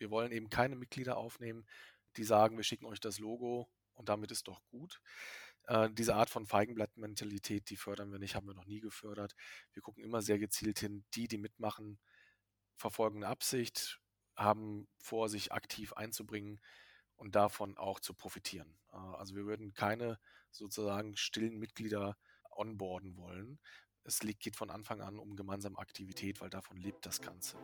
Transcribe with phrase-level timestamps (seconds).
[0.00, 1.66] Wir wollen eben keine Mitglieder aufnehmen,
[2.16, 5.00] die sagen, wir schicken euch das Logo und damit ist doch gut.
[5.64, 9.34] Äh, diese Art von Feigenblatt-Mentalität, die fördern wir nicht, haben wir noch nie gefördert.
[9.74, 11.98] Wir gucken immer sehr gezielt hin, die, die mitmachen,
[12.76, 14.00] verfolgen eine Absicht,
[14.36, 16.60] haben vor, sich aktiv einzubringen
[17.16, 18.78] und davon auch zu profitieren.
[18.92, 20.18] Äh, also wir würden keine
[20.50, 22.16] sozusagen stillen Mitglieder
[22.50, 23.60] onboarden wollen.
[24.02, 27.58] Es geht von Anfang an um gemeinsame Aktivität, weil davon lebt das Ganze.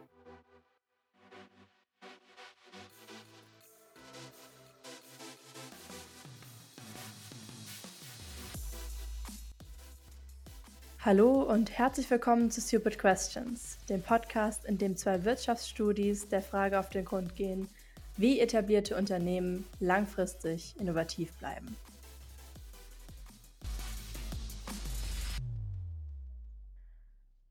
[11.06, 16.80] Hallo und herzlich willkommen zu Stupid Questions, dem Podcast, in dem zwei Wirtschaftsstudis der Frage
[16.80, 17.68] auf den Grund gehen,
[18.16, 21.76] wie etablierte Unternehmen langfristig innovativ bleiben.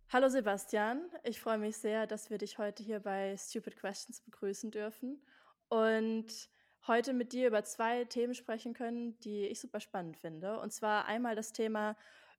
[0.09, 4.69] Hallo Sebastian, ich freue mich sehr, dass wir dich heute hier bei Stupid Questions begrüßen
[4.69, 5.21] dürfen
[5.69, 6.49] und
[6.87, 10.59] heute mit dir über zwei Themen sprechen können, die ich super spannend finde.
[10.59, 11.95] Und zwar einmal das Thema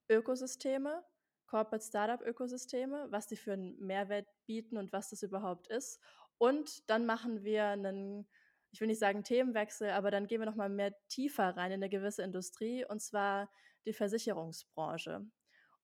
[0.08, 1.04] Ökosysteme,
[1.46, 6.00] Corporate Startup Ökosysteme, was die für einen Mehrwert bieten und was das überhaupt ist.
[6.38, 8.28] Und dann machen wir einen,
[8.72, 11.88] ich will nicht sagen Themenwechsel, aber dann gehen wir nochmal mehr tiefer rein in eine
[11.88, 13.50] gewisse Industrie und zwar
[13.86, 15.24] die Versicherungsbranche.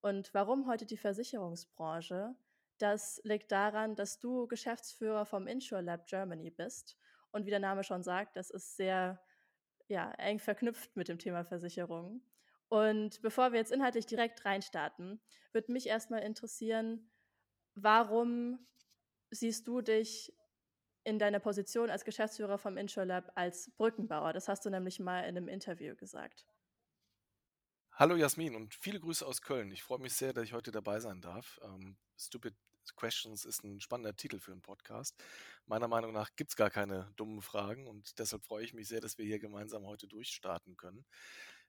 [0.00, 2.34] Und warum heute die Versicherungsbranche?
[2.78, 6.98] Das liegt daran, dass du Geschäftsführer vom Insure Lab Germany bist.
[7.30, 9.22] Und wie der Name schon sagt, das ist sehr
[9.86, 12.22] ja, eng verknüpft mit dem Thema Versicherungen.
[12.72, 15.20] Und bevor wir jetzt inhaltlich direkt reinstarten,
[15.52, 17.12] würde mich erstmal interessieren,
[17.74, 18.66] warum
[19.30, 20.32] siehst du dich
[21.04, 24.32] in deiner Position als Geschäftsführer vom InsurLab als Brückenbauer?
[24.32, 26.46] Das hast du nämlich mal in einem Interview gesagt.
[27.92, 29.70] Hallo Jasmin und viele Grüße aus Köln.
[29.70, 31.60] Ich freue mich sehr, dass ich heute dabei sein darf.
[31.62, 32.54] Ähm, Stupid
[32.96, 35.22] Questions ist ein spannender Titel für einen Podcast.
[35.66, 39.00] Meiner Meinung nach gibt es gar keine dummen Fragen und deshalb freue ich mich sehr,
[39.00, 41.04] dass wir hier gemeinsam heute durchstarten können.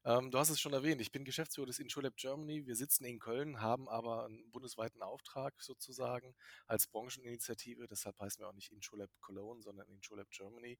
[0.05, 2.65] Ähm, du hast es schon erwähnt, ich bin Geschäftsführer des InsurLab Germany.
[2.65, 6.35] Wir sitzen in Köln, haben aber einen bundesweiten Auftrag sozusagen
[6.67, 7.87] als Brancheninitiative.
[7.87, 10.77] Deshalb heißen wir auch nicht InsurLab Cologne, sondern InsurLab Germany.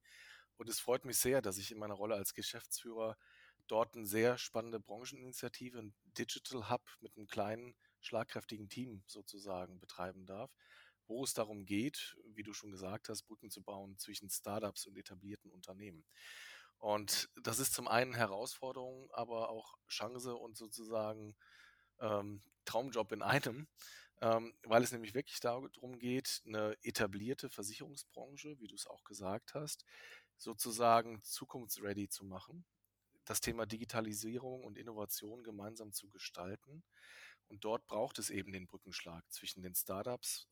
[0.57, 3.17] Und es freut mich sehr, dass ich in meiner Rolle als Geschäftsführer
[3.67, 10.25] dort eine sehr spannende Brancheninitiative, ein Digital Hub mit einem kleinen, schlagkräftigen Team sozusagen betreiben
[10.25, 10.51] darf,
[11.07, 14.97] wo es darum geht, wie du schon gesagt hast, Brücken zu bauen zwischen Startups und
[14.97, 16.03] etablierten Unternehmen.
[16.83, 21.33] Und das ist zum einen Herausforderung, aber auch Chance und sozusagen
[22.01, 23.69] ähm, Traumjob in einem,
[24.21, 29.53] ähm, weil es nämlich wirklich darum geht, eine etablierte Versicherungsbranche, wie du es auch gesagt
[29.53, 29.85] hast,
[30.35, 32.65] sozusagen zukunftsready zu machen,
[33.23, 36.83] das Thema Digitalisierung und Innovation gemeinsam zu gestalten.
[37.47, 40.49] Und dort braucht es eben den Brückenschlag zwischen den Startups,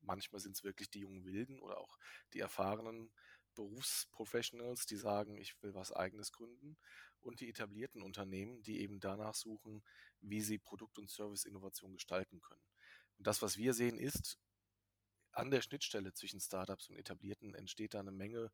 [0.00, 1.98] manchmal sind es wirklich die jungen Wilden oder auch
[2.32, 3.10] die erfahrenen
[3.54, 6.76] Berufsprofessionals, die sagen, ich will was eigenes gründen
[7.20, 9.82] und die etablierten Unternehmen, die eben danach suchen,
[10.20, 12.64] wie sie Produkt- und Serviceinnovation gestalten können.
[13.18, 14.38] Und das, was wir sehen, ist,
[15.32, 18.52] an der Schnittstelle zwischen Startups und Etablierten entsteht da eine Menge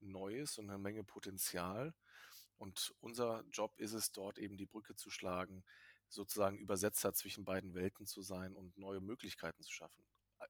[0.00, 1.94] Neues und eine Menge Potenzial.
[2.58, 5.64] Und unser Job ist es, dort eben die Brücke zu schlagen,
[6.08, 10.04] sozusagen Übersetzer zwischen beiden Welten zu sein und neue Möglichkeiten zu schaffen.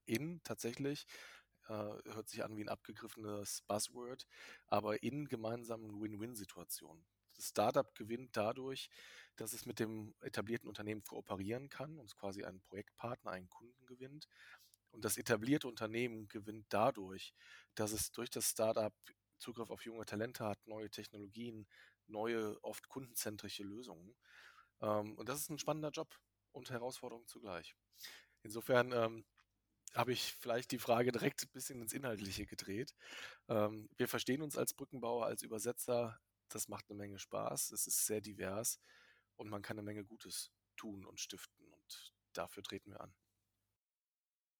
[0.05, 1.05] In tatsächlich
[1.71, 4.27] äh, hört sich an wie ein abgegriffenes Buzzword,
[4.67, 7.05] aber in gemeinsamen Win-Win-Situationen.
[7.35, 8.89] Das Startup gewinnt dadurch,
[9.37, 14.27] dass es mit dem etablierten Unternehmen kooperieren kann und quasi einen Projektpartner, einen Kunden gewinnt.
[14.91, 17.33] Und das etablierte Unternehmen gewinnt dadurch,
[17.75, 18.93] dass es durch das Startup
[19.37, 21.65] Zugriff auf junge Talente hat, neue Technologien,
[22.07, 24.15] neue, oft kundenzentrische Lösungen.
[24.81, 26.19] Ähm, und das ist ein spannender Job
[26.51, 27.75] und Herausforderung zugleich.
[28.43, 29.25] Insofern ähm,
[29.93, 32.95] habe ich vielleicht die Frage direkt ein bisschen ins Inhaltliche gedreht.
[33.49, 36.19] Ähm, wir verstehen uns als Brückenbauer, als Übersetzer.
[36.49, 37.71] Das macht eine Menge Spaß.
[37.71, 38.79] Es ist sehr divers
[39.35, 41.67] und man kann eine Menge Gutes tun und stiften.
[41.67, 43.13] Und dafür treten wir an.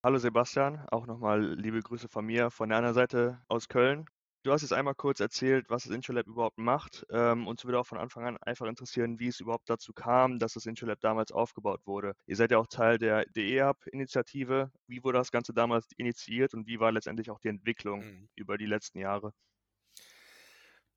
[0.04, 4.06] Hallo Sebastian, auch nochmal liebe Grüße von mir von der anderen Seite aus Köln.
[4.44, 7.06] Du hast jetzt einmal kurz erzählt, was das InsurLab überhaupt macht.
[7.12, 10.54] Ähm, uns würde auch von Anfang an einfach interessieren, wie es überhaupt dazu kam, dass
[10.54, 12.16] das InsurLab damals aufgebaut wurde.
[12.26, 14.72] Ihr seid ja auch Teil der DE-Hub-Initiative.
[14.88, 18.30] Wie wurde das Ganze damals initiiert und wie war letztendlich auch die Entwicklung mhm.
[18.36, 19.32] über die letzten Jahre?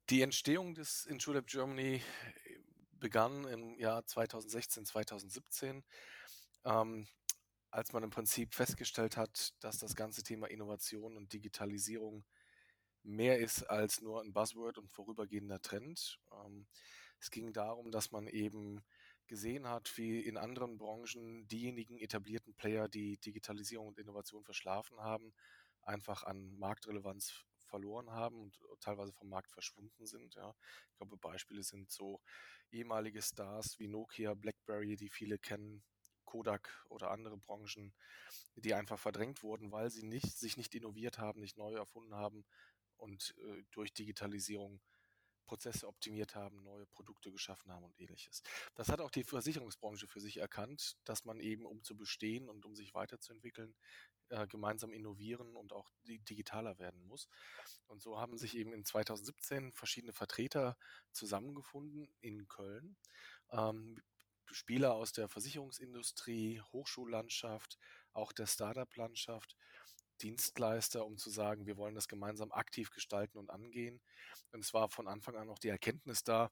[0.09, 2.03] Die Entstehung des InsurLab Germany
[2.99, 5.85] begann im Jahr 2016, 2017.
[6.65, 7.07] Ähm,
[7.71, 12.25] als man im Prinzip festgestellt hat, dass das ganze Thema Innovation und Digitalisierung
[13.05, 16.19] mehr ist als nur ein Buzzword und vorübergehender Trend.
[16.33, 16.67] Ähm,
[17.21, 18.83] es ging darum, dass man eben
[19.27, 25.33] gesehen hat, wie in anderen Branchen diejenigen etablierten Player, die Digitalisierung und Innovation verschlafen haben,
[25.83, 30.35] einfach an Marktrelevanz verloren haben und teilweise vom Markt verschwunden sind.
[30.35, 30.55] Ja.
[30.91, 32.21] Ich glaube, Beispiele sind so
[32.71, 35.83] ehemalige Stars wie Nokia, BlackBerry, die viele kennen,
[36.25, 37.95] Kodak oder andere Branchen,
[38.57, 42.45] die einfach verdrängt wurden, weil sie nicht, sich nicht innoviert haben, nicht neu erfunden haben
[42.97, 44.81] und äh, durch Digitalisierung
[45.45, 48.43] Prozesse optimiert haben, neue Produkte geschaffen haben und ähnliches.
[48.75, 52.65] Das hat auch die Versicherungsbranche für sich erkannt, dass man eben, um zu bestehen und
[52.65, 53.75] um sich weiterzuentwickeln,
[54.31, 57.29] äh, gemeinsam innovieren und auch digitaler werden muss.
[57.87, 60.77] Und so haben sich eben in 2017 verschiedene Vertreter
[61.13, 62.97] zusammengefunden in Köln.
[63.51, 64.01] Ähm,
[64.51, 67.79] Spieler aus der Versicherungsindustrie, Hochschullandschaft,
[68.13, 69.57] auch der Startup-Landschaft,
[70.23, 74.01] Dienstleister, um zu sagen, wir wollen das gemeinsam aktiv gestalten und angehen.
[74.53, 76.51] Und es war von Anfang an auch die Erkenntnis da,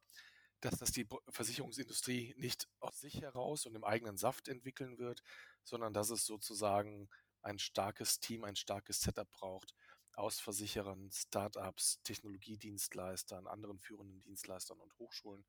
[0.60, 5.22] dass das die Versicherungsindustrie nicht aus sich heraus und im eigenen Saft entwickeln wird,
[5.64, 7.08] sondern dass es sozusagen
[7.42, 9.74] ein starkes Team, ein starkes Setup braucht
[10.14, 15.44] aus Versicherern, Startups, Technologiedienstleistern, anderen führenden Dienstleistern und Hochschulen,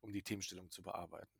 [0.00, 1.32] um die Themenstellung zu bearbeiten.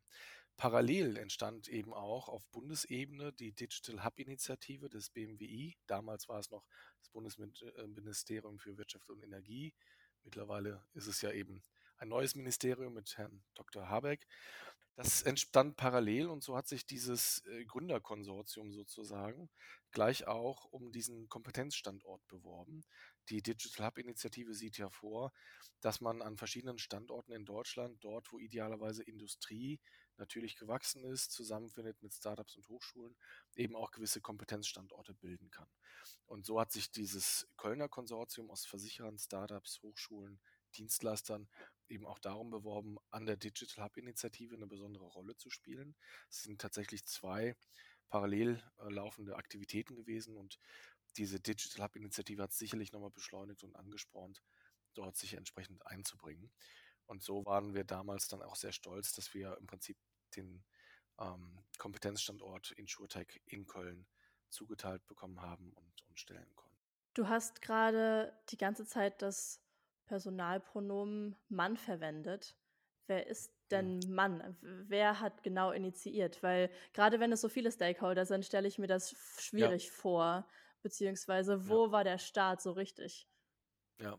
[0.61, 5.79] Parallel entstand eben auch auf Bundesebene die Digital Hub Initiative des BMWI.
[5.87, 6.67] Damals war es noch
[6.99, 9.73] das Bundesministerium für Wirtschaft und Energie.
[10.23, 11.63] Mittlerweile ist es ja eben
[11.97, 13.89] ein neues Ministerium mit Herrn Dr.
[13.89, 14.27] Habeck.
[14.97, 19.49] Das entstand parallel und so hat sich dieses äh, Gründerkonsortium sozusagen
[19.93, 22.85] gleich auch um diesen Kompetenzstandort beworben.
[23.31, 25.33] Die Digital Hub Initiative sieht ja vor,
[25.81, 29.81] dass man an verschiedenen Standorten in Deutschland, dort wo idealerweise Industrie
[30.21, 33.17] natürlich gewachsen ist, zusammenfindet mit Startups und Hochschulen,
[33.57, 35.69] eben auch gewisse Kompetenzstandorte bilden kann.
[36.27, 40.41] Und so hat sich dieses Kölner Konsortium aus Versicherern, Startups, Hochschulen,
[40.77, 41.49] Dienstleistern
[41.89, 45.97] eben auch darum beworben, an der Digital Hub Initiative eine besondere Rolle zu spielen.
[46.29, 47.57] Es sind tatsächlich zwei
[48.09, 50.59] parallel äh, laufende Aktivitäten gewesen und
[51.17, 54.43] diese Digital Hub Initiative hat sicherlich nochmal beschleunigt und angespornt,
[54.95, 56.53] dort sich entsprechend einzubringen.
[57.07, 59.97] Und so waren wir damals dann auch sehr stolz, dass wir im Prinzip
[60.31, 60.65] den
[61.19, 64.07] ähm, Kompetenzstandort InsurTech in Köln
[64.49, 66.77] zugeteilt bekommen haben und, und stellen konnten.
[67.15, 69.61] Du hast gerade die ganze Zeit das
[70.07, 72.57] Personalpronomen Mann verwendet.
[73.07, 74.15] Wer ist denn hm.
[74.15, 74.57] Mann?
[74.61, 76.43] Wer hat genau initiiert?
[76.43, 79.93] Weil gerade wenn es so viele Stakeholder sind, stelle ich mir das schwierig ja.
[79.93, 80.49] vor.
[80.83, 81.93] Beziehungsweise, wo ja.
[81.93, 83.29] war der Start so richtig?
[84.01, 84.19] Ja.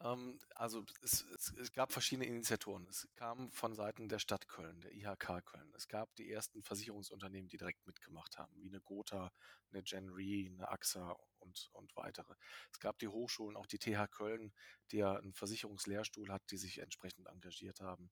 [0.00, 2.86] Ähm, also es, es, es, gab verschiedene Initiatoren.
[2.88, 5.72] Es kam von Seiten der Stadt Köln, der IHK Köln.
[5.76, 9.32] Es gab die ersten Versicherungsunternehmen, die direkt mitgemacht haben, wie eine Gotha,
[9.72, 12.34] eine Gen Re, eine AXA und, und weitere.
[12.72, 14.52] Es gab die Hochschulen, auch die TH Köln,
[14.92, 18.10] die ja einen Versicherungslehrstuhl hat, die sich entsprechend engagiert haben.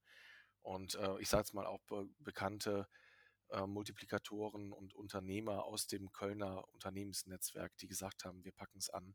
[0.63, 2.89] Und äh, ich sage jetzt mal auch be bekannte
[3.51, 9.15] äh, Multiplikatoren und Unternehmer aus dem Kölner Unternehmensnetzwerk, die gesagt haben, wir packen es an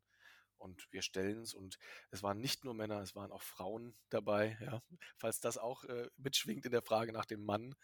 [0.61, 1.77] und wir stellen es und
[2.11, 4.81] es waren nicht nur Männer, es waren auch Frauen dabei, ja,
[5.17, 7.75] falls das auch äh, mitschwingt in der Frage nach dem Mann.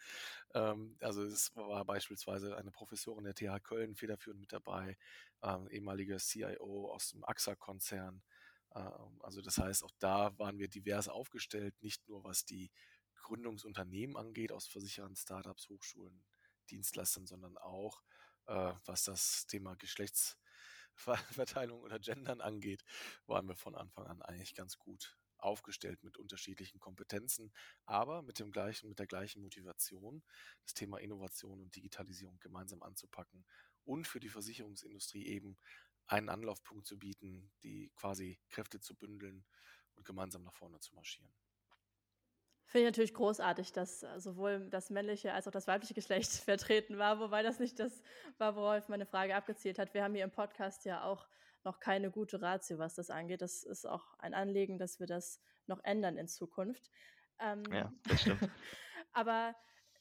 [0.54, 4.96] Ähm, also es war beispielsweise eine Professorin der TH Köln federführend mit dabei,
[5.42, 8.22] ähm, ehemalige CIO aus dem AXA-Konzern.
[8.74, 12.70] Ähm, also das heißt, auch da waren wir divers aufgestellt, nicht nur was die
[13.16, 16.24] Gründungsunternehmen angeht, aus Versicherern, Startups, Hochschulen,
[16.70, 18.02] Dienstleistern, sondern auch
[18.46, 20.38] äh, was das Thema Geschlechts
[21.30, 22.84] Verteilung oder Gendern angeht,
[23.26, 27.52] waren wir von Anfang an eigentlich ganz gut aufgestellt mit unterschiedlichen Kompetenzen,
[27.86, 30.22] aber mit dem gleichen, mit der gleichen Motivation,
[30.64, 33.44] das Thema Innovation und Digitalisierung gemeinsam anzupacken
[33.84, 35.56] und für die Versicherungsindustrie eben
[36.06, 39.44] einen Anlaufpunkt zu bieten, die quasi Kräfte zu bündeln
[39.94, 41.32] und gemeinsam nach vorne zu marschieren.
[42.68, 46.98] Finde ich natürlich großartig, dass äh, sowohl das männliche als auch das weibliche Geschlecht vertreten
[46.98, 48.02] war, wobei das nicht das
[48.36, 49.94] war, worauf meine Frage abgezielt hat.
[49.94, 51.26] Wir haben hier im Podcast ja auch
[51.64, 53.40] noch keine gute Ratio, was das angeht.
[53.40, 56.90] Das ist auch ein Anliegen, dass wir das noch ändern in Zukunft.
[57.40, 58.40] Ähm, ja, das stimmt.
[59.12, 59.54] aber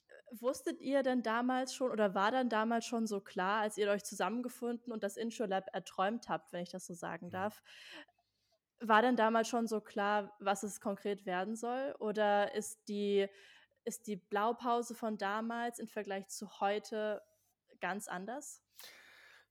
[0.10, 3.90] äh, wusstet ihr denn damals schon oder war dann damals schon so klar, als ihr
[3.90, 7.32] euch zusammengefunden und das Intro Lab erträumt habt, wenn ich das so sagen mhm.
[7.32, 7.62] darf,
[8.80, 11.96] war denn damals schon so klar, was es konkret werden soll?
[12.00, 13.28] Oder ist die,
[13.84, 17.22] ist die Blaupause von damals im Vergleich zu heute
[17.80, 18.62] ganz anders?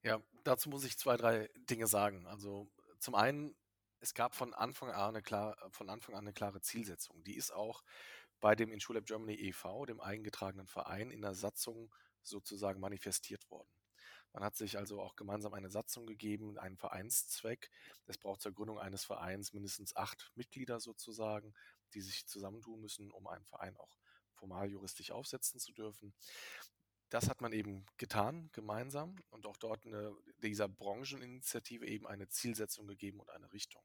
[0.03, 2.27] Ja, dazu muss ich zwei, drei Dinge sagen.
[2.27, 3.57] Also zum einen,
[4.01, 7.25] es gab von Anfang an eine, klar, von Anfang an eine klare Zielsetzung.
[7.25, 7.83] Die ist auch
[8.41, 11.93] bei dem InsurLab Germany e.V., dem eingetragenen Verein, in der Satzung
[12.23, 13.69] sozusagen manifestiert worden.
[14.37, 17.71] Man hat sich also auch gemeinsam eine Satzung gegeben, einen Vereinszweck.
[18.05, 21.55] Es braucht zur Gründung eines Vereins mindestens acht Mitglieder sozusagen,
[21.95, 23.97] die sich zusammentun müssen, um einen Verein auch
[24.35, 26.15] formal juristisch aufsetzen zu dürfen.
[27.09, 32.87] das hat man eben getan, gemeinsam und auch dort eine, dieser Brancheninitiative eben eine Zielsetzung
[32.87, 33.83] gegeben und eine Richtung.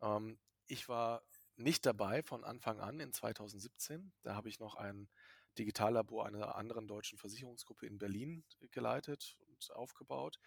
[0.00, 0.38] Ähm,
[0.68, 1.22] ich war
[1.56, 4.10] nicht dabei von Anfang an in 2017.
[4.22, 5.10] Da habe ich noch ein
[5.58, 9.36] Digitallabor einer anderen deutschen Versicherungsgruppe in Berlin geleitet
[9.68, 10.38] und aufgebaut.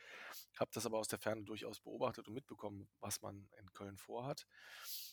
[0.58, 4.48] Habe das aber aus der Ferne durchaus beobachtet und mitbekommen, was man in Köln vorhat.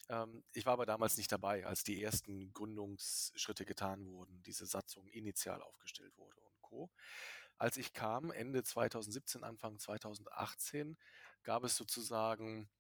[0.09, 5.09] Ähm, ich war aber damals nicht dabei, als die ersten Gründungsschritte getan wurden, diese Satzung
[5.09, 6.91] initial aufgestellt wurde und Co.
[7.59, 10.97] Als ich kam, Ende 2017, Anfang 2018,
[11.43, 12.71] gab es sozusagen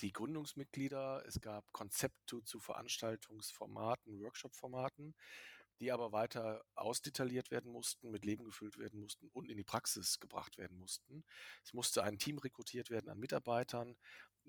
[0.00, 5.14] die Gründungsmitglieder, es gab Konzepte zu Veranstaltungsformaten, Workshop-Formaten
[5.80, 10.20] die aber weiter ausdetailliert werden mussten, mit Leben gefüllt werden mussten und in die Praxis
[10.20, 11.24] gebracht werden mussten.
[11.64, 13.96] Es musste ein Team rekrutiert werden an Mitarbeitern,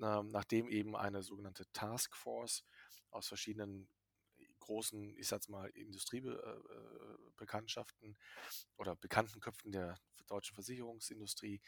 [0.01, 2.63] ähm, nachdem eben eine sogenannte Taskforce
[3.11, 3.89] aus verschiedenen
[4.65, 8.15] großen, ich sag's mal, Industriebekanntschaften äh,
[8.77, 11.61] oder bekannten Köpfen der deutschen Versicherungsindustrie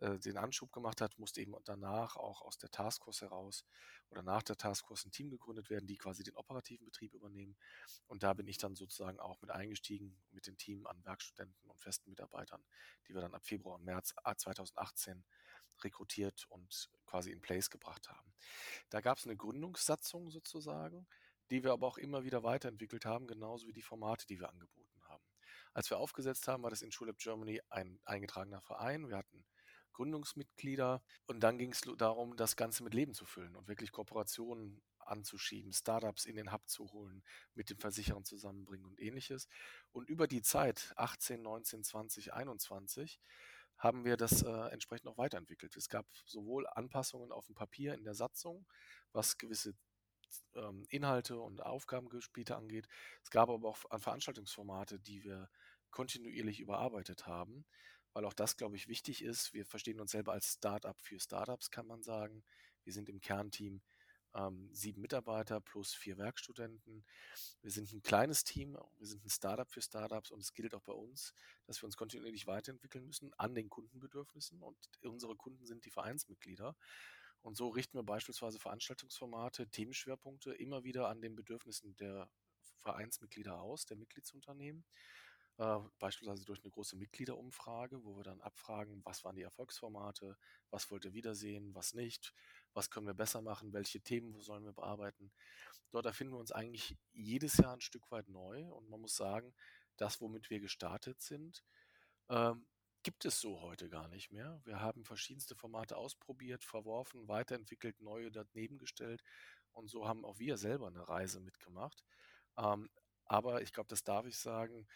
[0.00, 3.64] äh, den Anschub gemacht hat, musste eben danach auch aus der Taskforce heraus
[4.10, 7.56] oder nach der Taskforce ein Team gegründet werden, die quasi den operativen Betrieb übernehmen.
[8.06, 11.80] Und da bin ich dann sozusagen auch mit eingestiegen mit dem Team an Werkstudenten und
[11.80, 12.62] festen Mitarbeitern,
[13.08, 15.24] die wir dann ab Februar und März 2018
[15.82, 18.32] rekrutiert und quasi in place gebracht haben.
[18.90, 21.06] Da gab es eine Gründungssatzung sozusagen,
[21.50, 25.00] die wir aber auch immer wieder weiterentwickelt haben, genauso wie die Formate, die wir angeboten
[25.08, 25.24] haben.
[25.72, 29.08] Als wir aufgesetzt haben, war das in Schulab Germany ein eingetragener Verein.
[29.08, 29.44] Wir hatten
[29.98, 31.02] Gründungsmitglieder.
[31.26, 35.72] Und dann ging es darum, das Ganze mit Leben zu füllen und wirklich Kooperationen anzuschieben,
[35.72, 37.22] Startups in den Hub zu holen,
[37.54, 39.48] mit den Versicherern zusammenbringen und ähnliches.
[39.90, 43.20] Und über die Zeit 18, 19, 20, 21
[43.76, 45.76] haben wir das äh, entsprechend auch weiterentwickelt.
[45.76, 48.66] Es gab sowohl Anpassungen auf dem Papier in der Satzung,
[49.12, 49.74] was gewisse
[50.54, 52.88] ähm, Inhalte und Aufgabengebiete angeht.
[53.22, 55.48] Es gab aber auch Veranstaltungsformate, die wir
[55.90, 57.64] kontinuierlich überarbeitet haben
[58.18, 59.52] weil auch das, glaube ich, wichtig ist.
[59.54, 62.42] Wir verstehen uns selber als Startup für Startups, kann man sagen.
[62.82, 63.80] Wir sind im Kernteam
[64.34, 67.04] ähm, sieben Mitarbeiter plus vier Werkstudenten.
[67.62, 70.82] Wir sind ein kleines Team, wir sind ein Startup für Startups und es gilt auch
[70.82, 71.32] bei uns,
[71.66, 76.76] dass wir uns kontinuierlich weiterentwickeln müssen an den Kundenbedürfnissen und unsere Kunden sind die Vereinsmitglieder.
[77.42, 82.28] Und so richten wir beispielsweise Veranstaltungsformate, Themenschwerpunkte immer wieder an den Bedürfnissen der
[82.78, 84.84] Vereinsmitglieder aus, der Mitgliedsunternehmen
[85.58, 90.36] äh, beispielsweise durch eine große Mitgliederumfrage, wo wir dann abfragen, was waren die Erfolgsformate,
[90.70, 92.32] was wollt ihr wiedersehen, was nicht,
[92.74, 95.32] was können wir besser machen, welche Themen sollen wir bearbeiten.
[95.90, 99.52] Dort erfinden wir uns eigentlich jedes Jahr ein Stück weit neu und man muss sagen,
[99.96, 101.64] das, womit wir gestartet sind,
[102.28, 102.64] ähm,
[103.08, 104.60] gibt es so heute gar nicht mehr.
[104.66, 109.22] Wir haben verschiedenste Formate ausprobiert, verworfen, weiterentwickelt, neue daneben gestellt
[109.72, 112.04] und so haben auch wir selber eine Reise mitgemacht.
[112.58, 112.90] Ähm,
[113.24, 114.86] aber ich glaube, das darf ich sagen,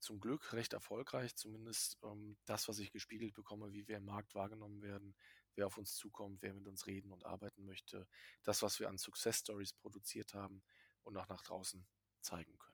[0.00, 4.34] zum Glück recht erfolgreich, zumindest ähm, das, was ich gespiegelt bekomme, wie wir im Markt
[4.34, 5.14] wahrgenommen werden,
[5.54, 8.08] wer auf uns zukommt, wer mit uns reden und arbeiten möchte,
[8.42, 10.60] das, was wir an Success Stories produziert haben
[11.04, 11.86] und auch nach draußen
[12.20, 12.69] zeigen können.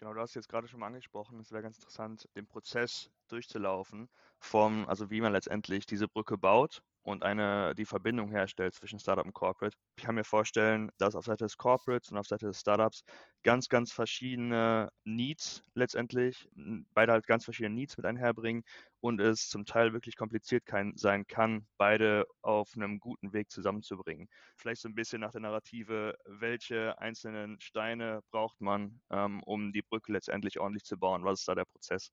[0.00, 4.08] Genau, du hast jetzt gerade schon mal angesprochen, es wäre ganz interessant, den Prozess durchzulaufen,
[4.38, 9.24] vom, also wie man letztendlich diese Brücke baut und eine, die Verbindung herstellt zwischen Startup
[9.24, 9.76] und Corporate.
[9.96, 13.02] Ich kann mir vorstellen, dass auf Seite des Corporates und auf Seite des Startups
[13.42, 16.48] ganz, ganz verschiedene Needs letztendlich,
[16.94, 18.62] beide halt ganz verschiedene Needs mit einherbringen
[19.00, 24.28] und es zum Teil wirklich kompliziert kann, sein kann, beide auf einem guten Weg zusammenzubringen.
[24.56, 29.82] Vielleicht so ein bisschen nach der Narrative, welche einzelnen Steine braucht man, ähm, um die
[29.82, 31.24] Brücke letztendlich ordentlich zu bauen?
[31.24, 32.10] Was ist da der Prozess?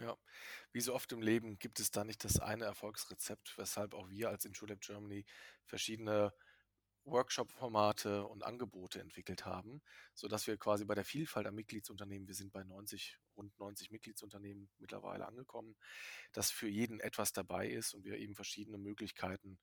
[0.00, 0.16] Ja,
[0.72, 4.28] wie so oft im Leben gibt es da nicht das eine Erfolgsrezept, weshalb auch wir
[4.28, 5.24] als InsurLab Germany
[5.64, 6.32] verschiedene
[7.04, 9.82] Workshop-Formate und Angebote entwickelt haben,
[10.14, 14.68] sodass wir quasi bei der Vielfalt an Mitgliedsunternehmen, wir sind bei 90, rund 90 Mitgliedsunternehmen
[14.78, 15.74] mittlerweile angekommen,
[16.32, 19.58] dass für jeden etwas dabei ist und wir eben verschiedene Möglichkeiten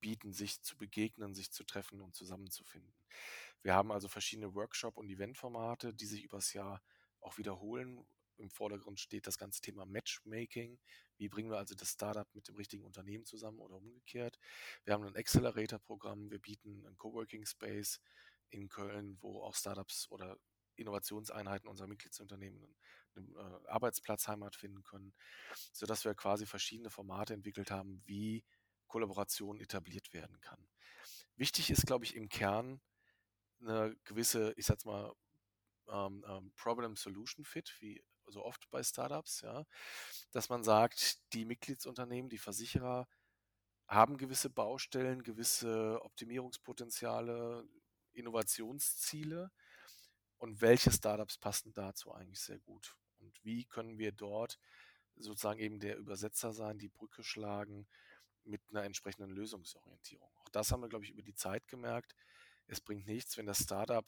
[0.00, 2.94] bieten, sich zu begegnen, sich zu treffen und zusammenzufinden.
[3.62, 6.82] Wir haben also verschiedene Workshop- und Eventformate, die sich übers Jahr
[7.20, 8.06] auch wiederholen,
[8.38, 10.78] im Vordergrund steht das ganze Thema Matchmaking.
[11.16, 14.38] Wie bringen wir also das Startup mit dem richtigen Unternehmen zusammen oder umgekehrt?
[14.84, 18.00] Wir haben ein Accelerator-Programm, wir bieten einen Coworking Space
[18.50, 20.38] in Köln, wo auch Startups oder
[20.76, 22.76] Innovationseinheiten unserer Mitgliedsunternehmen
[23.16, 25.12] einen äh, Arbeitsplatzheimat finden können,
[25.72, 28.44] sodass wir quasi verschiedene Formate entwickelt haben, wie
[28.86, 30.68] Kollaboration etabliert werden kann.
[31.36, 32.80] Wichtig ist, glaube ich, im Kern
[33.60, 35.12] eine gewisse, ich sag's mal,
[35.88, 39.64] ähm, ähm, Problem-Solution-Fit, wie so oft bei Startups, ja,
[40.32, 43.08] dass man sagt, die Mitgliedsunternehmen, die Versicherer
[43.86, 47.66] haben gewisse Baustellen, gewisse Optimierungspotenziale,
[48.12, 49.50] Innovationsziele
[50.38, 52.96] und welche Startups passen dazu eigentlich sehr gut.
[53.18, 54.58] Und wie können wir dort
[55.16, 57.88] sozusagen eben der Übersetzer sein, die Brücke schlagen
[58.44, 60.30] mit einer entsprechenden Lösungsorientierung.
[60.38, 62.14] Auch das haben wir, glaube ich, über die Zeit gemerkt.
[62.66, 64.06] Es bringt nichts, wenn das Startup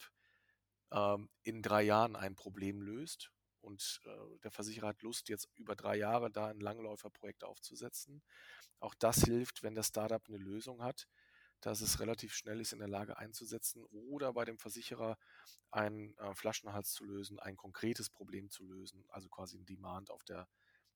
[0.91, 5.75] ähm, in drei Jahren ein Problem löst und äh, der Versicherer hat Lust, jetzt über
[5.75, 8.21] drei Jahre da ein Langläuferprojekt aufzusetzen.
[8.79, 11.07] Auch das hilft, wenn das Startup eine Lösung hat,
[11.61, 15.17] dass es relativ schnell ist, in der Lage einzusetzen oder bei dem Versicherer
[15.69, 20.23] einen äh, Flaschenhals zu lösen, ein konkretes Problem zu lösen, also quasi ein Demand auf
[20.23, 20.47] der,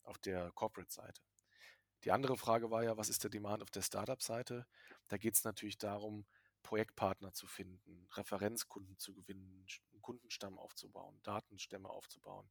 [0.04, 1.22] auf der Corporate-Seite.
[2.04, 4.68] Die andere Frage war ja, was ist der Demand auf der Startup-Seite?
[5.08, 6.26] Da geht es natürlich darum,
[6.64, 9.66] Projektpartner zu finden, Referenzkunden zu gewinnen,
[10.06, 12.48] Kundenstamm aufzubauen, Datenstämme aufzubauen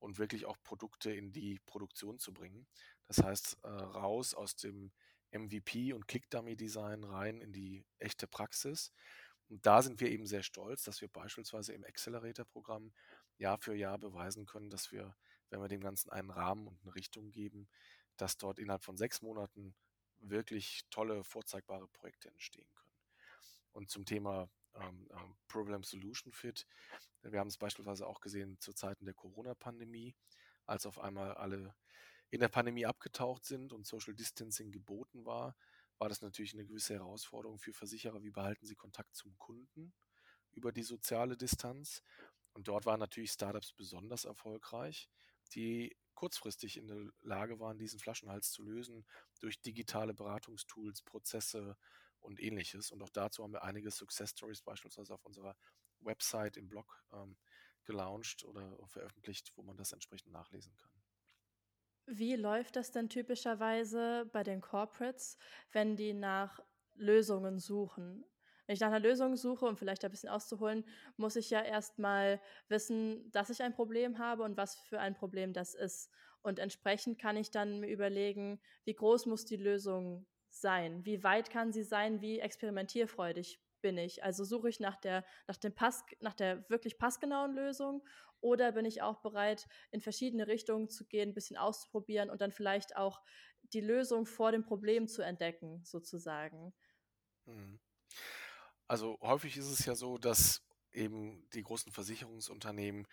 [0.00, 2.66] und wirklich auch Produkte in die Produktion zu bringen.
[3.06, 4.92] Das heißt, äh, raus aus dem
[5.30, 8.92] MVP und Click-Dummy-Design rein in die echte Praxis.
[9.48, 12.92] Und da sind wir eben sehr stolz, dass wir beispielsweise im Accelerator-Programm
[13.38, 15.16] Jahr für Jahr beweisen können, dass wir,
[15.48, 17.66] wenn wir dem Ganzen einen Rahmen und eine Richtung geben,
[18.18, 19.74] dass dort innerhalb von sechs Monaten
[20.18, 22.92] wirklich tolle, vorzeigbare Projekte entstehen können.
[23.72, 26.66] Und zum Thema ähm, ähm, Problem Solution Fit,
[27.22, 30.14] wir haben es beispielsweise auch gesehen zu Zeiten der Corona-Pandemie,
[30.66, 31.74] als auf einmal alle
[32.30, 35.56] in der Pandemie abgetaucht sind und Social Distancing geboten war,
[35.98, 38.22] war das natürlich eine gewisse Herausforderung für Versicherer.
[38.22, 39.92] Wie behalten sie Kontakt zum Kunden
[40.52, 42.02] über die soziale Distanz?
[42.54, 45.10] Und dort waren natürlich Startups besonders erfolgreich,
[45.54, 49.04] die kurzfristig in der Lage waren, diesen Flaschenhals zu lösen
[49.40, 51.76] durch digitale Beratungstools, Prozesse
[52.20, 52.90] und ähnliches.
[52.90, 55.56] Und auch dazu haben wir einige Success Stories beispielsweise auf unserer
[56.00, 57.36] Website im Blog ähm,
[57.84, 60.90] gelauncht oder veröffentlicht, wo man das entsprechend nachlesen kann.
[62.06, 65.36] Wie läuft das denn typischerweise bei den Corporates,
[65.70, 66.60] wenn die nach
[66.94, 68.24] Lösungen suchen?
[68.66, 70.84] Wenn ich nach einer Lösung suche, um vielleicht ein bisschen auszuholen,
[71.16, 75.52] muss ich ja erstmal wissen, dass ich ein Problem habe und was für ein Problem
[75.52, 76.10] das ist.
[76.42, 81.04] Und entsprechend kann ich dann mir überlegen, wie groß muss die Lösung sein?
[81.04, 82.20] Wie weit kann sie sein?
[82.20, 84.22] Wie experimentierfreudig bin ich?
[84.24, 88.02] Also suche ich nach der, nach dem Pass, nach der wirklich passgenauen Lösung
[88.40, 92.52] oder bin ich auch bereit, in verschiedene Richtungen zu gehen, ein bisschen auszuprobieren und dann
[92.52, 93.22] vielleicht auch
[93.62, 96.72] die Lösung vor dem Problem zu entdecken, sozusagen?
[97.46, 97.78] Mhm.
[98.88, 103.06] Also häufig ist es ja so, dass eben die großen Versicherungsunternehmen,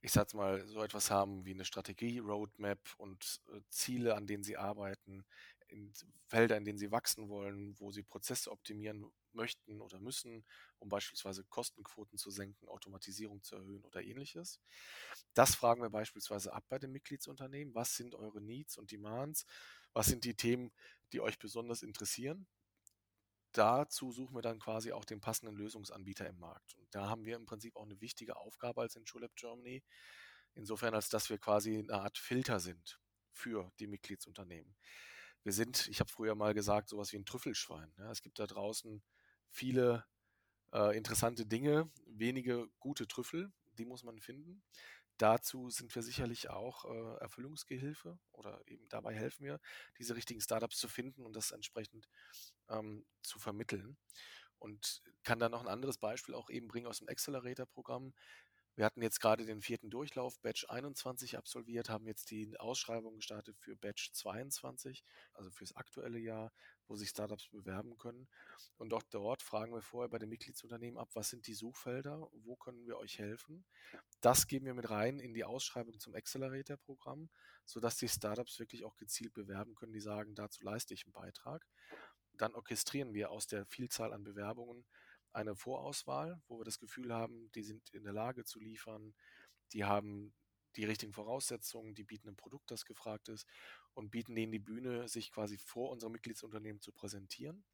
[0.00, 4.44] ich sag's mal, so etwas haben wie eine Strategie, Roadmap und äh, Ziele, an denen
[4.44, 5.24] sie arbeiten,
[5.68, 5.92] in
[6.26, 10.44] Felder, in denen sie wachsen wollen, wo sie Prozesse optimieren möchten oder müssen,
[10.78, 14.60] um beispielsweise Kostenquoten zu senken, Automatisierung zu erhöhen oder ähnliches.
[15.34, 17.74] Das fragen wir beispielsweise ab bei den Mitgliedsunternehmen.
[17.74, 19.46] Was sind eure Needs und Demands?
[19.92, 20.72] Was sind die Themen,
[21.12, 22.46] die euch besonders interessieren?
[23.52, 26.74] Dazu suchen wir dann quasi auch den passenden Lösungsanbieter im Markt.
[26.76, 29.82] Und da haben wir im Prinzip auch eine wichtige Aufgabe als InsurLab Germany,
[30.54, 33.00] insofern als dass wir quasi eine Art Filter sind
[33.32, 34.76] für die Mitgliedsunternehmen.
[35.46, 37.92] Wir sind, ich habe früher mal gesagt, sowas wie ein Trüffelschwein.
[37.98, 39.00] Ja, es gibt da draußen
[39.48, 40.04] viele
[40.72, 44.64] äh, interessante Dinge, wenige gute Trüffel, die muss man finden.
[45.18, 49.60] Dazu sind wir sicherlich auch äh, Erfüllungsgehilfe oder eben dabei helfen wir,
[50.00, 52.08] diese richtigen Startups zu finden und das entsprechend
[52.68, 53.96] ähm, zu vermitteln.
[54.58, 58.14] Und kann dann noch ein anderes Beispiel auch eben bringen aus dem Accelerator-Programm.
[58.76, 63.56] Wir hatten jetzt gerade den vierten Durchlauf, Batch 21 absolviert, haben jetzt die Ausschreibung gestartet
[63.58, 66.52] für Batch 22, also fürs aktuelle Jahr,
[66.86, 68.28] wo sich Startups bewerben können.
[68.76, 72.54] Und auch dort fragen wir vorher bei den Mitgliedsunternehmen ab, was sind die Suchfelder, wo
[72.56, 73.64] können wir euch helfen.
[74.20, 77.30] Das geben wir mit rein in die Ausschreibung zum Accelerator-Programm,
[77.64, 81.66] sodass die Startups wirklich auch gezielt bewerben können, die sagen, dazu leiste ich einen Beitrag.
[82.34, 84.84] Dann orchestrieren wir aus der Vielzahl an Bewerbungen
[85.36, 89.14] eine Vorauswahl, wo wir das Gefühl haben, die sind in der Lage zu liefern,
[89.72, 90.34] die haben
[90.76, 93.46] die richtigen Voraussetzungen, die bieten ein Produkt, das gefragt ist
[93.94, 97.64] und bieten denen die Bühne, sich quasi vor unserem Mitgliedsunternehmen zu präsentieren,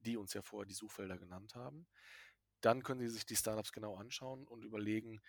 [0.00, 1.88] die uns ja vorher die Suchfelder genannt haben.
[2.60, 5.20] Dann können sie sich die Startups genau anschauen und überlegen,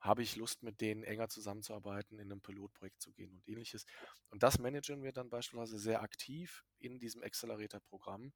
[0.00, 3.86] habe ich Lust, mit denen enger zusammenzuarbeiten, in einem Pilotprojekt zu gehen und ähnliches.
[4.28, 8.34] Und das managen wir dann beispielsweise sehr aktiv in diesem Accelerator-Programm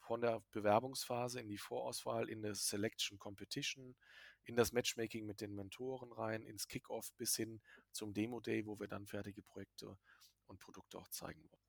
[0.00, 3.96] von der Bewerbungsphase in die Vorauswahl, in das Selection Competition,
[4.44, 7.60] in das Matchmaking mit den Mentoren rein, ins Kickoff bis hin
[7.92, 9.98] zum Demo Day, wo wir dann fertige Projekte
[10.46, 11.62] und Produkte auch zeigen wollen.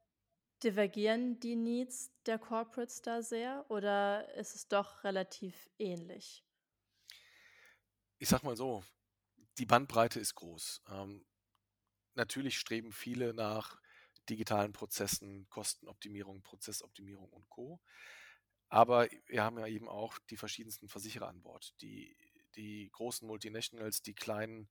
[0.63, 6.46] Divergieren die Needs der Corporates da sehr oder ist es doch relativ ähnlich?
[8.20, 8.84] Ich sag mal so,
[9.58, 10.84] die Bandbreite ist groß.
[10.89, 11.26] Ähm,
[12.13, 13.82] natürlich streben viele nach
[14.30, 17.82] digitalen Prozessen, Kostenoptimierung, Prozessoptimierung und Co.
[18.72, 21.74] Aber wir haben ja eben auch die verschiedensten Versicherer an Bord.
[21.82, 22.16] Die,
[22.56, 24.70] die großen Multinationals, die kleinen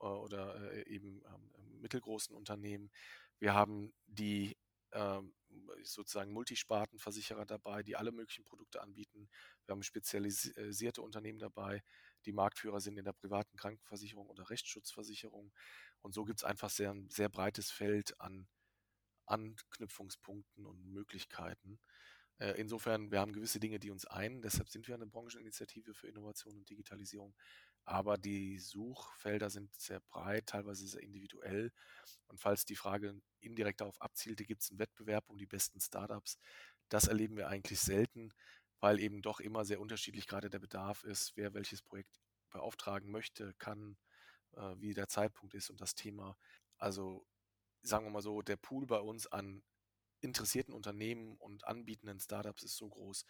[0.00, 2.90] äh, oder äh, eben ähm, mittelgroßen Unternehmen.
[3.38, 4.56] Wir haben die
[4.90, 5.32] ähm,
[5.84, 9.28] sozusagen Multispartenversicherer dabei, die alle möglichen Produkte anbieten.
[9.64, 11.84] Wir haben spezialisierte Unternehmen dabei,
[12.24, 15.52] die Marktführer sind in der privaten Krankenversicherung oder Rechtsschutzversicherung.
[16.02, 18.48] Und so gibt es einfach sehr, ein sehr breites Feld an
[19.26, 21.78] Anknüpfungspunkten und Möglichkeiten.
[22.38, 26.08] Äh, insofern, wir haben gewisse Dinge, die uns ein, deshalb sind wir eine Brancheninitiative für
[26.08, 27.34] Innovation und Digitalisierung.
[27.84, 31.72] Aber die Suchfelder sind sehr breit, teilweise sehr individuell.
[32.28, 36.38] Und falls die Frage indirekt darauf abzielte, gibt es einen Wettbewerb um die besten Startups,
[36.88, 38.32] das erleben wir eigentlich selten,
[38.80, 42.20] weil eben doch immer sehr unterschiedlich gerade der Bedarf ist, wer welches Projekt
[42.50, 43.96] beauftragen möchte, kann,
[44.52, 46.36] äh, wie der Zeitpunkt ist und das Thema.
[46.78, 47.26] Also
[47.82, 49.62] sagen wir mal so, der Pool bei uns an
[50.26, 53.24] interessierten Unternehmen und anbietenden Startups ist so groß,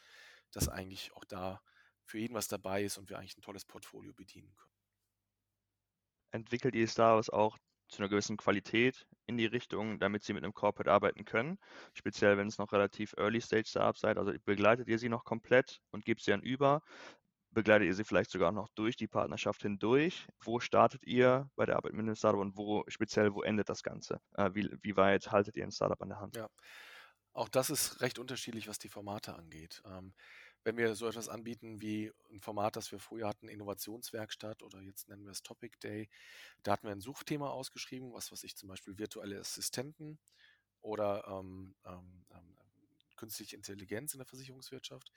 [0.52, 1.62] dass eigentlich auch da
[2.04, 4.74] für jeden was dabei ist und wir eigentlich ein tolles Portfolio bedienen können.
[6.30, 10.54] Entwickelt ihr Startups auch zu einer gewissen Qualität in die Richtung, damit sie mit einem
[10.54, 11.58] Corporate arbeiten können?
[11.94, 15.80] Speziell, wenn es noch relativ Early Stage Startups seid, also begleitet ihr sie noch komplett
[15.90, 16.82] und gebt sie dann über?
[17.56, 20.28] Begleitet ihr sie vielleicht sogar noch durch die Partnerschaft hindurch?
[20.44, 23.82] Wo startet ihr bei der Arbeit mit einem Startup und wo speziell, wo endet das
[23.82, 24.20] Ganze?
[24.34, 26.36] Äh, wie, wie weit haltet ihr ein Startup an der Hand?
[26.36, 26.50] Ja,
[27.32, 29.80] auch das ist recht unterschiedlich, was die Formate angeht.
[29.86, 30.12] Ähm,
[30.64, 35.08] wenn wir so etwas anbieten wie ein Format, das wir früher hatten, Innovationswerkstatt oder jetzt
[35.08, 36.10] nennen wir es Topic Day,
[36.62, 40.18] da hatten wir ein Suchthema ausgeschrieben, was weiß ich, zum Beispiel virtuelle Assistenten
[40.82, 42.26] oder ähm, ähm,
[43.16, 45.10] künstliche Intelligenz in der Versicherungswirtschaft,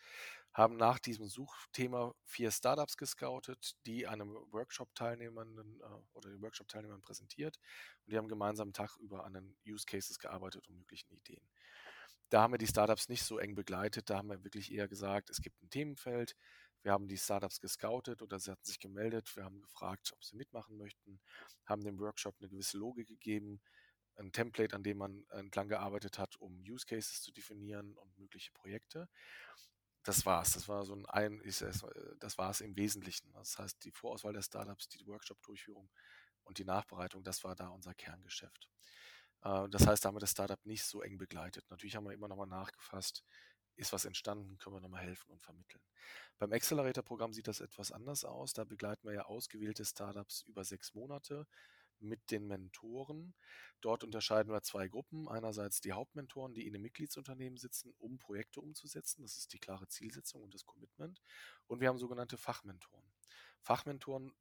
[0.54, 7.60] haben nach diesem Suchthema vier Startups gescoutet, die einem Workshop-Teilnehmern äh, oder den Workshop-Teilnehmern präsentiert
[8.06, 11.48] und die haben gemeinsam einen Tag über an den Use Cases gearbeitet und möglichen Ideen.
[12.30, 14.10] Da haben wir die Startups nicht so eng begleitet.
[14.10, 16.36] Da haben wir wirklich eher gesagt, es gibt ein Themenfeld.
[16.84, 19.36] Wir haben die Startups gescoutet oder sie hatten sich gemeldet.
[19.36, 21.20] Wir haben gefragt, ob sie mitmachen möchten,
[21.66, 23.62] haben dem Workshop eine gewisse Logik gegeben,
[24.20, 28.52] ein Template, an dem man entlang gearbeitet hat, um Use Cases zu definieren und mögliche
[28.52, 29.08] Projekte.
[30.04, 30.54] Das war's.
[30.54, 31.42] Das war so ein, ein
[32.20, 33.32] das war es im Wesentlichen.
[33.34, 35.90] Das heißt, die Vorauswahl der Startups, die Workshop-Durchführung
[36.44, 38.70] und die Nachbereitung, das war da unser Kerngeschäft.
[39.44, 41.70] Äh, das heißt, da haben wir das Startup nicht so eng begleitet.
[41.70, 43.24] Natürlich haben wir immer nochmal nachgefasst,
[43.76, 45.82] ist was entstanden, können wir nochmal helfen und vermitteln.
[46.38, 48.54] Beim Accelerator-Programm sieht das etwas anders aus.
[48.54, 51.48] Da begleiten wir ja ausgewählte Startups über sechs Monate
[52.02, 53.34] mit den Mentoren.
[53.82, 55.28] Dort unterscheiden wir zwei Gruppen.
[55.28, 59.22] Einerseits die Hauptmentoren, die in einem Mitgliedsunternehmen sitzen, um Projekte umzusetzen.
[59.22, 61.22] Das ist die klare Zielsetzung und das Commitment.
[61.68, 63.12] Und wir haben sogenannte Fachmentoren.
[63.62, 64.34] Fachmentoren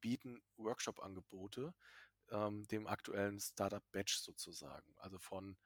[0.00, 1.74] bieten Workshop-Angebote,
[2.30, 4.94] ähm, dem aktuellen Startup Batch sozusagen.
[4.98, 5.56] Also von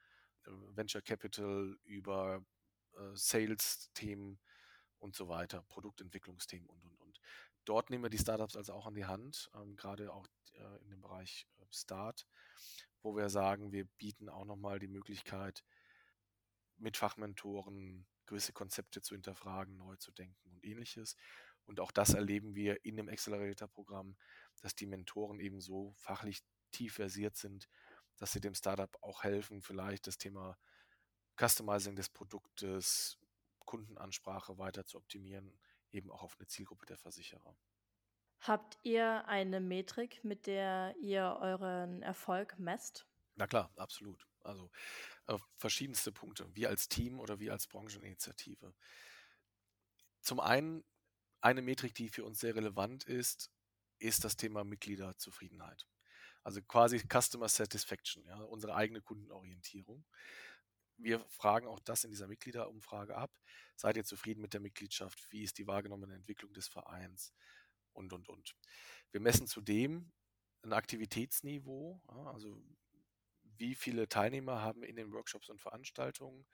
[0.45, 2.45] äh, Venture Capital über
[2.95, 4.39] äh, Sales-Themen
[4.99, 7.08] und so weiter, Produktentwicklungsthemen und, und, und.
[7.69, 10.89] Dort nehmen wir die Startups also auch an die Hand, ähm, gerade auch äh, in
[10.89, 12.27] dem Bereich äh, Start,
[13.03, 15.63] wo wir sagen, wir bieten auch nochmal die Möglichkeit,
[16.79, 21.15] mit Fachmentoren gewisse Konzepte zu hinterfragen, neu zu denken und ähnliches.
[21.67, 24.17] Und auch das erleben wir in dem Accelerator-Programm,
[24.63, 27.69] dass die Mentoren eben so fachlich tief versiert sind,
[28.17, 30.57] dass sie dem Startup auch helfen, vielleicht das Thema
[31.39, 33.19] Customizing des Produktes,
[33.67, 35.53] Kundenansprache weiter zu optimieren,
[35.93, 37.57] eben auch auf eine Zielgruppe der Versicherer.
[38.41, 43.07] Habt ihr eine Metrik, mit der ihr euren Erfolg messt?
[43.35, 44.27] Na klar, absolut.
[44.41, 44.71] Also
[45.27, 48.75] äh, verschiedenste Punkte, wie als Team oder wie als Brancheninitiative.
[50.21, 50.85] Zum einen
[51.41, 53.51] eine Metrik, die für uns sehr relevant ist,
[53.99, 55.87] ist das Thema Mitgliederzufriedenheit.
[56.43, 60.05] Also quasi Customer Satisfaction, ja, unsere eigene Kundenorientierung.
[60.99, 63.31] Wir fragen auch das in dieser Mitgliederumfrage ab.
[63.77, 65.31] Seid ihr zufrieden mit der Mitgliedschaft?
[65.31, 67.33] Wie ist die wahrgenommene Entwicklung des Vereins?
[67.93, 68.57] Und, und, und.
[69.13, 70.13] Wir messen zudem
[70.63, 72.61] ein Aktivitätsniveau, also
[73.43, 76.47] wie viele Teilnehmer haben in den Workshops und Veranstaltungen,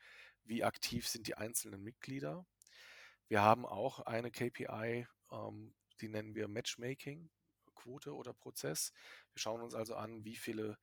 [0.44, 2.46] wie aktiv sind die einzelnen Mitglieder.
[3.28, 7.30] Wir haben auch eine KPI, ähm, die nennen wir Matchmaking,
[7.74, 8.92] Quote oder Prozess.
[9.33, 10.78] Wir schauen uns also an, wie viele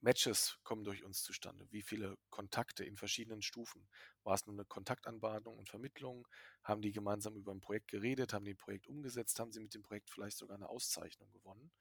[0.00, 3.88] Matches kommen durch uns zustande, wie viele Kontakte in verschiedenen Stufen.
[4.22, 6.28] War es nur eine Kontaktanbahnung und Vermittlung?
[6.62, 9.74] Haben die gemeinsam über ein Projekt geredet, haben die ein Projekt umgesetzt, haben sie mit
[9.74, 11.72] dem Projekt vielleicht sogar eine Auszeichnung gewonnen?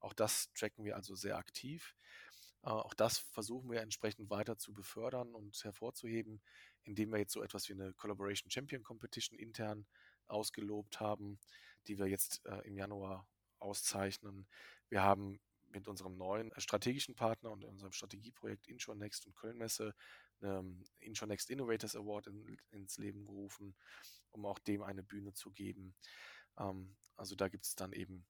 [0.00, 1.94] Auch das tracken wir also sehr aktiv.
[2.62, 6.42] Äh, auch das versuchen wir entsprechend weiter zu befördern und hervorzuheben,
[6.84, 9.86] indem wir jetzt so etwas wie eine Collaboration Champion Competition intern
[10.26, 11.38] ausgelobt haben,
[11.86, 13.26] die wir jetzt äh, im Januar
[13.58, 14.46] auszeichnen.
[14.88, 15.40] Wir haben
[15.72, 19.94] mit unserem neuen strategischen Partner und unserem Strategieprojekt InsurNext und Kölnmesse
[20.40, 23.74] einen InsurNext Innovators Award in, ins Leben gerufen,
[24.30, 25.94] um auch dem eine Bühne zu geben.
[26.58, 28.26] Ähm, also da gibt es dann eben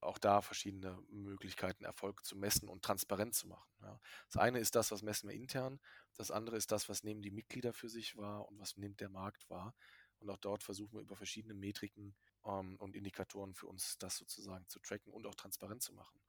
[0.00, 3.70] auch da verschiedene Möglichkeiten, Erfolg zu messen und transparent zu machen.
[3.82, 4.00] Ja.
[4.28, 5.78] Das eine ist das, was messen wir intern,
[6.14, 9.10] das andere ist das, was nehmen die Mitglieder für sich wahr und was nimmt der
[9.10, 9.74] Markt wahr.
[10.18, 12.14] Und auch dort versuchen wir über verschiedene Metriken
[12.44, 16.20] ähm, und Indikatoren für uns das sozusagen zu tracken und auch transparent zu machen.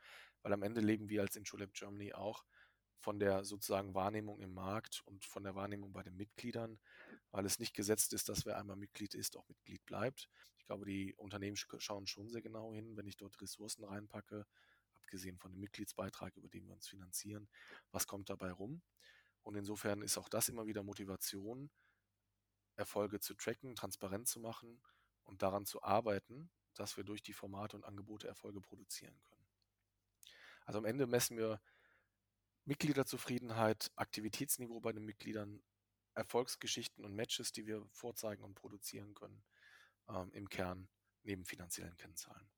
[0.41, 2.45] Weil am Ende leben wir als InsurLab Germany auch
[2.99, 6.79] von der sozusagen Wahrnehmung im Markt und von der Wahrnehmung bei den Mitgliedern,
[7.31, 10.29] weil es nicht gesetzt ist, dass wer einmal Mitglied ist, auch Mitglied bleibt.
[10.57, 14.45] Ich glaube, die Unternehmen schauen schon sehr genau hin, wenn ich dort Ressourcen reinpacke,
[14.97, 17.49] abgesehen von dem Mitgliedsbeitrag, über den wir uns finanzieren,
[17.91, 18.81] was kommt dabei rum.
[19.43, 21.71] Und insofern ist auch das immer wieder Motivation,
[22.75, 24.81] Erfolge zu tracken, transparent zu machen
[25.23, 29.40] und daran zu arbeiten, dass wir durch die Formate und Angebote Erfolge produzieren können.
[30.65, 31.61] Also am Ende messen wir
[32.65, 35.61] Mitgliederzufriedenheit, Aktivitätsniveau bei den Mitgliedern,
[36.13, 39.43] Erfolgsgeschichten und Matches, die wir vorzeigen und produzieren können,
[40.09, 40.89] ähm, im Kern
[41.23, 42.49] neben finanziellen Kennzahlen.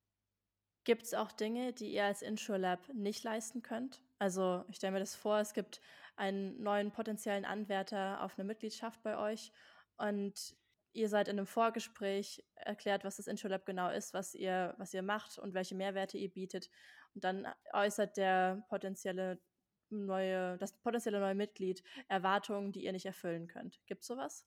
[0.83, 4.01] Gibt es auch Dinge, die ihr als InsurLab nicht leisten könnt?
[4.19, 5.79] Also ich stelle mir das vor, es gibt
[6.15, 9.51] einen neuen potenziellen Anwärter auf eine Mitgliedschaft bei euch
[9.97, 10.55] und
[10.93, 15.01] ihr seid in einem Vorgespräch erklärt, was das InsurLab genau ist, was ihr, was ihr
[15.01, 16.69] macht und welche Mehrwerte ihr bietet.
[17.13, 19.41] Und dann äußert der potenzielle
[19.89, 23.79] neue, das potenzielle neue Mitglied Erwartungen, die ihr nicht erfüllen könnt.
[23.85, 24.45] Gibt es sowas?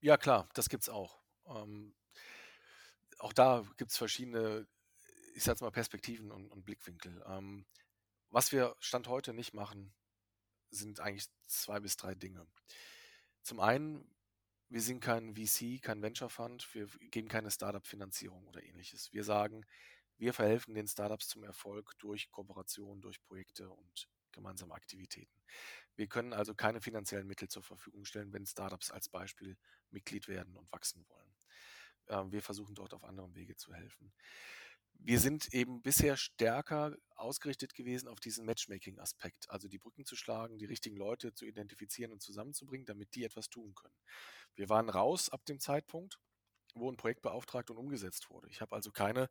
[0.00, 1.20] Ja, klar, das gibt es auch.
[1.46, 1.94] Ähm,
[3.18, 4.66] auch da gibt es verschiedene,
[5.34, 7.22] ich sage mal, Perspektiven und, und Blickwinkel.
[7.26, 7.66] Ähm,
[8.30, 9.94] was wir Stand heute nicht machen,
[10.70, 12.46] sind eigentlich zwei bis drei Dinge.
[13.42, 14.15] Zum einen,
[14.68, 19.12] wir sind kein VC, kein Venture Fund, wir geben keine Startup-Finanzierung oder ähnliches.
[19.12, 19.64] Wir sagen,
[20.18, 25.42] wir verhelfen den Startups zum Erfolg durch Kooperation, durch Projekte und gemeinsame Aktivitäten.
[25.94, 29.56] Wir können also keine finanziellen Mittel zur Verfügung stellen, wenn Startups als Beispiel
[29.90, 31.34] Mitglied werden und wachsen wollen.
[32.08, 34.12] Ähm, wir versuchen dort auf anderem Wege zu helfen.
[34.98, 40.58] Wir sind eben bisher stärker ausgerichtet gewesen auf diesen Matchmaking-Aspekt, also die Brücken zu schlagen,
[40.58, 43.94] die richtigen Leute zu identifizieren und zusammenzubringen, damit die etwas tun können.
[44.54, 46.18] Wir waren raus ab dem Zeitpunkt,
[46.74, 48.48] wo ein Projekt beauftragt und umgesetzt wurde.
[48.50, 49.28] Ich habe also keine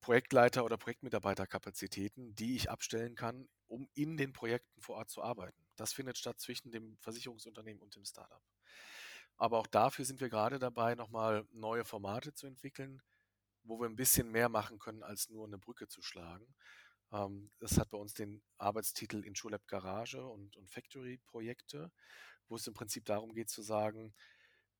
[0.00, 5.66] Projektleiter- oder Projektmitarbeiterkapazitäten, die ich abstellen kann, um in den Projekten vor Ort zu arbeiten.
[5.76, 8.42] Das findet statt zwischen dem Versicherungsunternehmen und dem Startup.
[9.36, 13.02] Aber auch dafür sind wir gerade dabei, nochmal neue Formate zu entwickeln,
[13.68, 16.54] wo wir ein bisschen mehr machen können, als nur eine Brücke zu schlagen.
[17.12, 21.90] Ähm, das hat bei uns den Arbeitstitel InsurLab Garage und, und Factory-Projekte,
[22.48, 24.14] wo es im Prinzip darum geht zu sagen,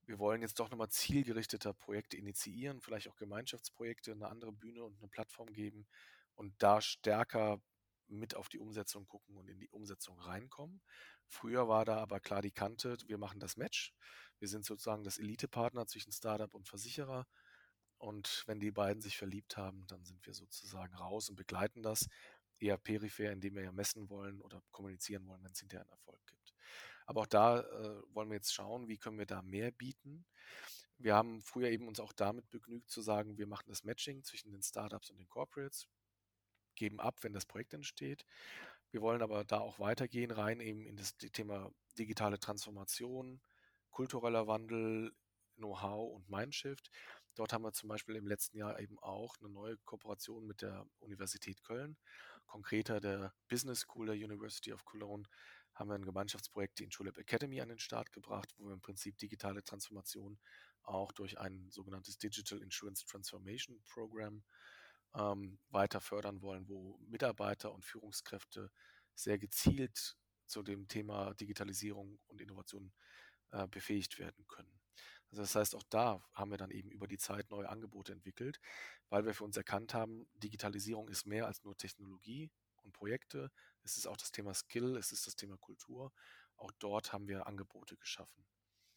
[0.07, 4.99] wir wollen jetzt doch nochmal zielgerichteter Projekte initiieren, vielleicht auch Gemeinschaftsprojekte, eine andere Bühne und
[4.99, 5.87] eine Plattform geben
[6.35, 7.61] und da stärker
[8.07, 10.81] mit auf die Umsetzung gucken und in die Umsetzung reinkommen.
[11.27, 13.93] Früher war da aber klar die Kante, wir machen das Match.
[14.39, 17.27] Wir sind sozusagen das Elite-Partner zwischen Startup und Versicherer.
[17.99, 22.07] Und wenn die beiden sich verliebt haben, dann sind wir sozusagen raus und begleiten das
[22.61, 26.21] eher peripher, indem wir ja messen wollen oder kommunizieren wollen, wenn es hinterher einen Erfolg
[26.27, 26.55] gibt.
[27.07, 30.27] Aber auch da äh, wollen wir jetzt schauen, wie können wir da mehr bieten.
[30.99, 34.51] Wir haben früher eben uns auch damit begnügt zu sagen, wir machen das Matching zwischen
[34.51, 35.89] den Startups und den Corporates,
[36.75, 38.25] geben ab, wenn das Projekt entsteht.
[38.91, 43.41] Wir wollen aber da auch weitergehen, rein eben in das Thema digitale Transformation,
[43.91, 45.13] kultureller Wandel,
[45.57, 46.91] Know-how und Mindshift.
[47.39, 50.85] Dort haben wir zum Beispiel im letzten Jahr eben auch eine neue Kooperation mit der
[50.99, 51.97] Universität Köln,
[52.47, 55.25] konkreter der Business School der University of Cologne,
[55.73, 59.17] haben wir ein Gemeinschaftsprojekt, die InsurLab Academy, an den Start gebracht, wo wir im Prinzip
[59.19, 60.37] digitale Transformation
[60.83, 64.43] auch durch ein sogenanntes Digital Insurance Transformation Program
[65.15, 68.73] ähm, weiter fördern wollen, wo Mitarbeiter und Führungskräfte
[69.15, 72.93] sehr gezielt zu dem Thema Digitalisierung und Innovation
[73.53, 74.78] äh, befähigt werden können.
[75.31, 78.61] Also das heißt, auch da haben wir dann eben über die Zeit neue Angebote entwickelt,
[79.11, 82.51] weil wir für uns erkannt haben, Digitalisierung ist mehr als nur Technologie
[82.83, 83.51] und Projekte,
[83.83, 86.13] es ist auch das Thema Skill, es ist das Thema Kultur.
[86.57, 88.45] Auch dort haben wir Angebote geschaffen.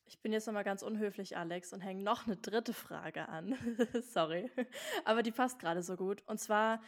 [0.06, 3.56] Ich bin jetzt nochmal ganz unhöflich, Alex, und hänge noch eine dritte Frage an.
[4.02, 4.52] Sorry.
[5.06, 6.24] Aber die passt gerade so gut.
[6.26, 6.82] Und zwar,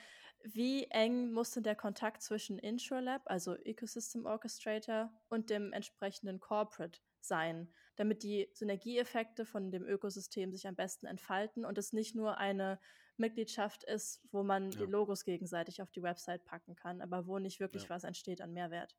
[0.43, 6.99] wie eng muss denn der Kontakt zwischen InsurLab, also Ecosystem Orchestrator, und dem entsprechenden Corporate
[7.21, 12.38] sein, damit die Synergieeffekte von dem Ökosystem sich am besten entfalten und es nicht nur
[12.38, 12.79] eine
[13.17, 14.79] Mitgliedschaft ist, wo man ja.
[14.79, 17.89] die Logos gegenseitig auf die Website packen kann, aber wo nicht wirklich ja.
[17.89, 18.95] was entsteht an Mehrwert.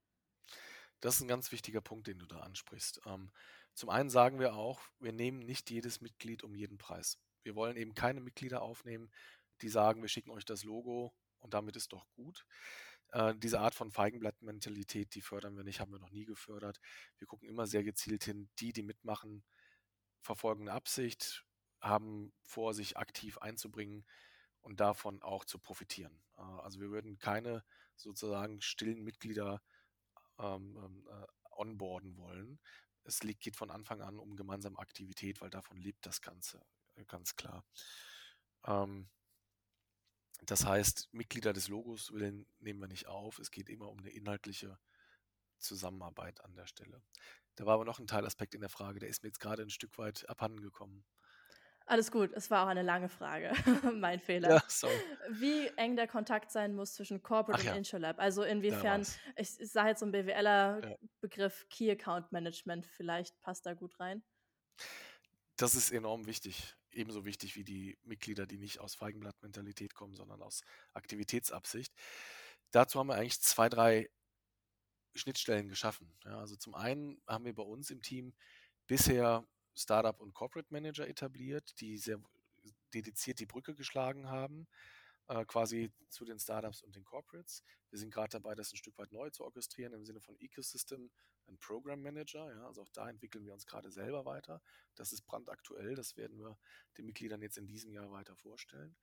[1.01, 3.01] Das ist ein ganz wichtiger Punkt, den du da ansprichst.
[3.07, 3.31] Ähm,
[3.75, 7.19] zum einen sagen wir auch, wir nehmen nicht jedes Mitglied um jeden Preis.
[7.43, 9.11] Wir wollen eben keine Mitglieder aufnehmen,
[9.61, 12.47] die sagen, wir schicken euch das Logo und damit ist doch gut.
[13.15, 16.81] Äh, diese Art von Feigenblatt-Mentalität, die fördern wir nicht, haben wir noch nie gefördert.
[17.19, 19.45] Wir gucken immer sehr gezielt hin, die, die mitmachen,
[20.21, 21.47] verfolgen eine Absicht,
[21.81, 24.05] haben vor, sich aktiv einzubringen
[24.63, 26.25] und davon auch zu profitieren.
[26.37, 29.63] Äh, also wir würden keine sozusagen stillen Mitglieder
[30.41, 32.59] ähm, ähm, äh, onboarden wollen.
[33.05, 36.61] Es geht von Anfang an um gemeinsame Aktivität, weil davon lebt das Ganze
[36.97, 37.65] äh, ganz klar.
[38.67, 39.09] Ähm,
[40.51, 43.39] das heißt, Mitglieder des Logos nehmen wir nicht auf.
[43.39, 44.79] Es geht immer um eine inhaltliche
[45.59, 47.03] Zusammenarbeit an der Stelle.
[47.57, 49.71] Da war aber noch ein Teilaspekt in der Frage, der ist mir jetzt gerade ein
[49.71, 51.05] Stück weit abhanden gekommen.
[51.87, 53.53] Alles gut, es war auch eine lange Frage.
[53.95, 54.49] mein Fehler.
[54.49, 54.95] Ja, sorry.
[55.31, 57.77] Wie eng der Kontakt sein muss zwischen Corporate Ach und ja.
[57.77, 58.19] Intralab.
[58.19, 59.03] Also inwiefern,
[59.37, 61.67] ich, ich sage jetzt so ein BWLer-Begriff ja.
[61.69, 64.23] Key Account Management, vielleicht passt da gut rein.
[65.57, 66.75] Das ist enorm wichtig.
[66.95, 71.93] Ebenso wichtig wie die Mitglieder, die nicht aus Feigenblatt-Mentalität kommen, sondern aus Aktivitätsabsicht.
[72.71, 74.11] Dazu haben wir eigentlich zwei, drei
[75.15, 76.13] Schnittstellen geschaffen.
[76.25, 78.35] Ja, also zum einen haben wir bei uns im Team
[78.87, 82.21] bisher Startup und Corporate Manager etabliert, die sehr
[82.95, 84.67] dediziert die Brücke geschlagen haben,
[85.29, 87.63] äh, quasi zu den Startups und den Corporates.
[87.91, 91.11] Wir sind gerade dabei, das ein Stück weit neu zu orchestrieren im Sinne von Ecosystem
[91.47, 92.53] und Program Manager.
[92.55, 94.61] Ja, also auch da entwickeln wir uns gerade selber weiter.
[94.95, 96.59] Das ist brandaktuell, das werden wir
[96.99, 98.97] den Mitgliedern jetzt in diesem Jahr weiter vorstellen.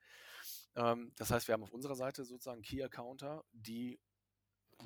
[0.75, 3.99] Ähm, das heißt, wir haben auf unserer Seite sozusagen Key Accounter, die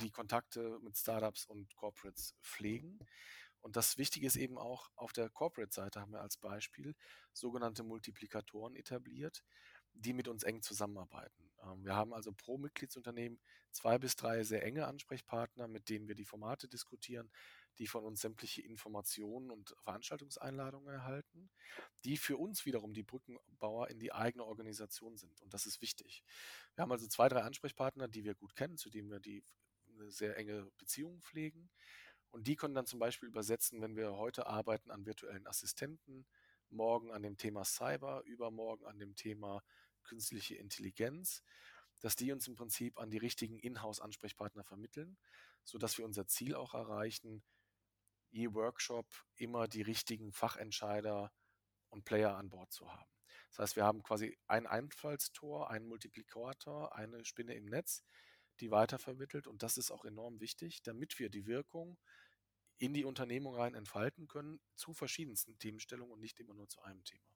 [0.02, 3.00] die Kontakte mit Startups und Corporates pflegen.
[3.62, 6.96] Und das Wichtige ist eben auch, auf der Corporate-Seite haben wir als Beispiel
[7.34, 9.44] sogenannte Multiplikatoren etabliert,
[9.96, 11.52] die mit uns eng zusammenarbeiten.
[11.64, 13.40] Ähm, wir haben also pro Mitgliedsunternehmen
[13.72, 17.30] zwei bis drei sehr enge Ansprechpartner, mit denen wir die Formate diskutieren,
[17.78, 21.50] die von uns sämtliche Informationen und Veranstaltungseinladungen erhalten,
[22.06, 25.42] die für uns wiederum die Brückenbauer in die eigene Organisation sind.
[25.42, 26.24] Und das ist wichtig.
[26.76, 29.44] Wir haben also zwei, drei Ansprechpartner, die wir gut kennen, zu denen wir die
[29.90, 31.70] eine sehr enge Beziehung pflegen
[32.36, 36.26] und die können dann zum Beispiel übersetzen, wenn wir heute arbeiten an virtuellen Assistenten,
[36.70, 39.64] morgen an dem Thema Cyber, übermorgen an dem Thema
[40.06, 41.44] künstliche Intelligenz,
[42.00, 45.18] dass die uns im Prinzip an die richtigen Inhouse-Ansprechpartner vermitteln,
[45.64, 47.44] sodass wir unser Ziel auch erreichen,
[48.30, 51.32] je Workshop immer die richtigen Fachentscheider
[51.90, 53.10] und Player an Bord zu haben.
[53.50, 58.04] Das heißt, wir haben quasi ein Einfallstor, einen Multiplikator, eine Spinne im Netz,
[58.60, 61.98] die weitervermittelt und das ist auch enorm wichtig, damit wir die Wirkung
[62.78, 67.04] in die Unternehmung rein entfalten können, zu verschiedensten Themenstellungen und nicht immer nur zu einem
[67.04, 67.35] Thema.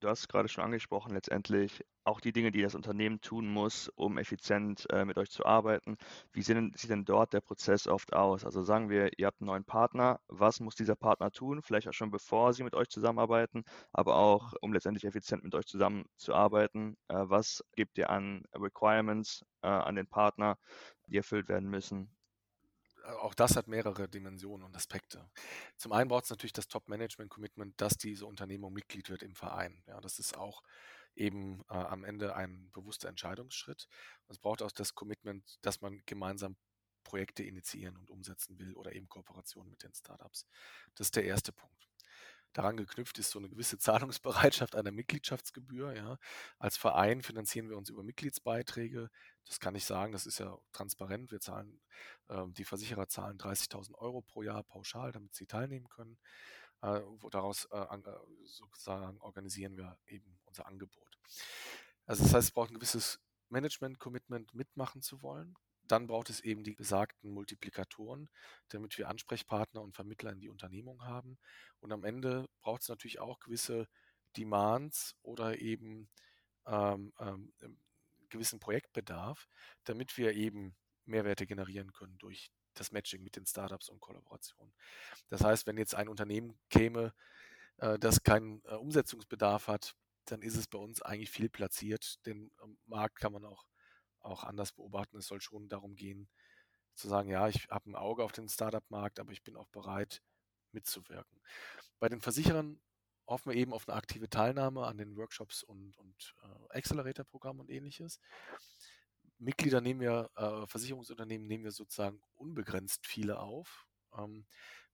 [0.00, 4.16] Du hast gerade schon angesprochen, letztendlich auch die Dinge, die das Unternehmen tun muss, um
[4.16, 5.96] effizient äh, mit euch zu arbeiten.
[6.32, 8.44] Wie sieht sieht denn dort der Prozess oft aus?
[8.44, 10.20] Also sagen wir, ihr habt einen neuen Partner.
[10.28, 11.62] Was muss dieser Partner tun?
[11.62, 15.66] Vielleicht auch schon bevor sie mit euch zusammenarbeiten, aber auch um letztendlich effizient mit euch
[15.66, 16.96] zusammenzuarbeiten.
[17.08, 20.58] Äh, was gebt ihr an Requirements äh, an den Partner,
[21.08, 22.17] die erfüllt werden müssen?
[23.08, 25.28] Auch das hat mehrere Dimensionen und Aspekte.
[25.76, 29.82] Zum einen braucht es natürlich das Top-Management-Commitment, dass diese Unternehmung Mitglied wird im Verein.
[29.86, 30.62] Ja, das ist auch
[31.14, 33.88] eben äh, am Ende ein bewusster Entscheidungsschritt.
[34.28, 36.56] Es braucht auch das Commitment, dass man gemeinsam
[37.04, 40.46] Projekte initiieren und umsetzen will oder eben Kooperationen mit den Startups.
[40.94, 41.87] Das ist der erste Punkt.
[42.52, 45.94] Daran geknüpft ist so eine gewisse Zahlungsbereitschaft einer Mitgliedschaftsgebühr.
[45.94, 46.18] Ja.
[46.58, 49.10] Als Verein finanzieren wir uns über Mitgliedsbeiträge.
[49.46, 51.30] Das kann ich sagen, das ist ja transparent.
[51.30, 51.80] Wir zahlen,
[52.28, 56.18] äh, die Versicherer zahlen 30.000 Euro pro Jahr pauschal, damit sie teilnehmen können.
[56.80, 58.02] Äh, daraus äh, äh,
[58.44, 61.18] sozusagen organisieren wir eben unser Angebot.
[62.06, 65.56] Also das heißt, es braucht ein gewisses Management-Commitment mitmachen zu wollen.
[65.88, 68.28] Dann braucht es eben die besagten Multiplikatoren,
[68.68, 71.38] damit wir Ansprechpartner und Vermittler in die Unternehmung haben.
[71.80, 73.88] Und am Ende braucht es natürlich auch gewisse
[74.36, 76.08] Demands oder eben
[76.66, 77.52] ähm, ähm,
[78.28, 79.48] gewissen Projektbedarf,
[79.84, 84.72] damit wir eben Mehrwerte generieren können durch das Matching mit den Startups und Kollaborationen.
[85.28, 87.14] Das heißt, wenn jetzt ein Unternehmen käme,
[87.78, 89.94] äh, das keinen äh, Umsetzungsbedarf hat,
[90.26, 92.24] dann ist es bei uns eigentlich viel platziert.
[92.26, 93.64] Den ähm, Markt kann man auch
[94.28, 95.18] auch anders beobachten.
[95.18, 96.28] Es soll schon darum gehen,
[96.94, 100.22] zu sagen, ja, ich habe ein Auge auf den Startup-Markt, aber ich bin auch bereit,
[100.72, 101.40] mitzuwirken.
[101.98, 102.80] Bei den Versicherern
[103.26, 107.70] hoffen wir eben auf eine aktive Teilnahme an den Workshops und, und äh, Accelerator-Programmen und
[107.70, 108.20] ähnliches.
[109.38, 114.46] Mitglieder nehmen wir, äh, Versicherungsunternehmen nehmen wir sozusagen unbegrenzt viele auf, ähm,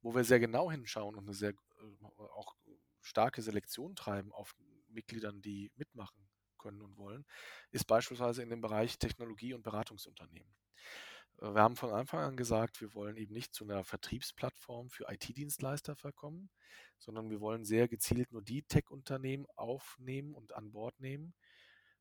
[0.03, 2.55] wo wir sehr genau hinschauen und eine sehr äh, auch
[3.01, 4.55] starke Selektion treiben auf
[4.89, 6.24] Mitgliedern, die mitmachen
[6.65, 7.25] können und wollen,
[7.71, 10.49] ist beispielsweise in dem Bereich Technologie- und Beratungsunternehmen.
[11.41, 15.07] Äh, wir haben von Anfang an gesagt, wir wollen eben nicht zu einer Vertriebsplattform für
[15.09, 16.51] IT-Dienstleister verkommen,
[16.99, 21.35] sondern wir wollen sehr gezielt nur die Tech-Unternehmen aufnehmen und an Bord nehmen,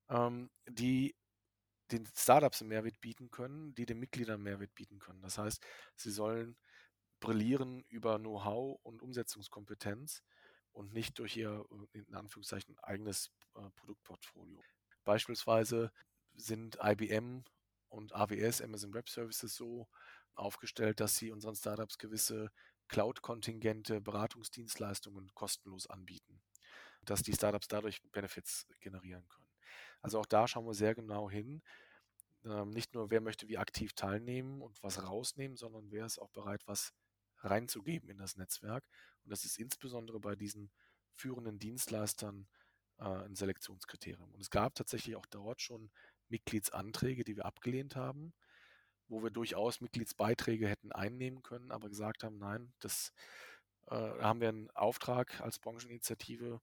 [0.10, 1.16] ähm, die
[1.92, 5.22] den Startups einen Mehrwert bieten können, die den Mitgliedern Mehrwert bieten können.
[5.22, 5.64] Das heißt,
[5.96, 6.58] sie sollen
[7.20, 10.24] brillieren über Know-how und Umsetzungskompetenz
[10.72, 14.62] und nicht durch ihr, in Anführungszeichen, eigenes äh, Produktportfolio.
[15.04, 15.92] Beispielsweise
[16.36, 17.44] sind IBM
[17.90, 19.88] und AWS, Amazon Web Services, so
[20.36, 22.52] aufgestellt, dass sie unseren Startups gewisse
[22.88, 26.42] Cloud-Kontingente, Beratungsdienstleistungen kostenlos anbieten,
[27.06, 29.50] dass die Startups dadurch Benefits generieren können.
[30.02, 31.62] Also auch da schauen wir sehr genau hin.
[32.46, 36.30] Ähm, nicht nur, wer möchte wie aktiv teilnehmen und was rausnehmen, sondern wer ist auch
[36.30, 36.94] bereit, was
[37.38, 38.84] reinzugeben in das Netzwerk.
[39.24, 40.72] Und das ist insbesondere bei diesen
[41.14, 42.48] führenden Dienstleistern
[43.04, 44.34] äh, ein Selektionskriterium.
[44.34, 45.92] Und es gab tatsächlich auch dort schon
[46.30, 48.34] Mitgliedsanträge, die wir abgelehnt haben,
[49.08, 53.14] wo wir durchaus Mitgliedsbeiträge hätten einnehmen können, aber gesagt haben, nein, das
[53.88, 56.62] äh, haben wir einen Auftrag als Brancheninitiative,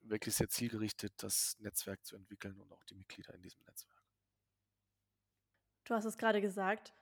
[0.00, 4.02] wirklich sehr zielgerichtet das Netzwerk zu entwickeln und auch die Mitglieder in diesem Netzwerk.
[5.84, 6.94] Du hast es gerade gesagt,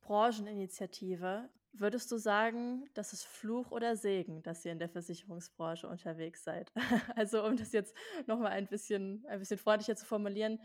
[0.00, 1.50] Brancheninitiative.
[1.76, 6.72] Würdest du sagen, das ist Fluch oder Segen, dass ihr in der Versicherungsbranche unterwegs seid?
[7.16, 7.96] Also um das jetzt
[8.26, 10.60] nochmal ein bisschen, ein bisschen freundlicher zu formulieren,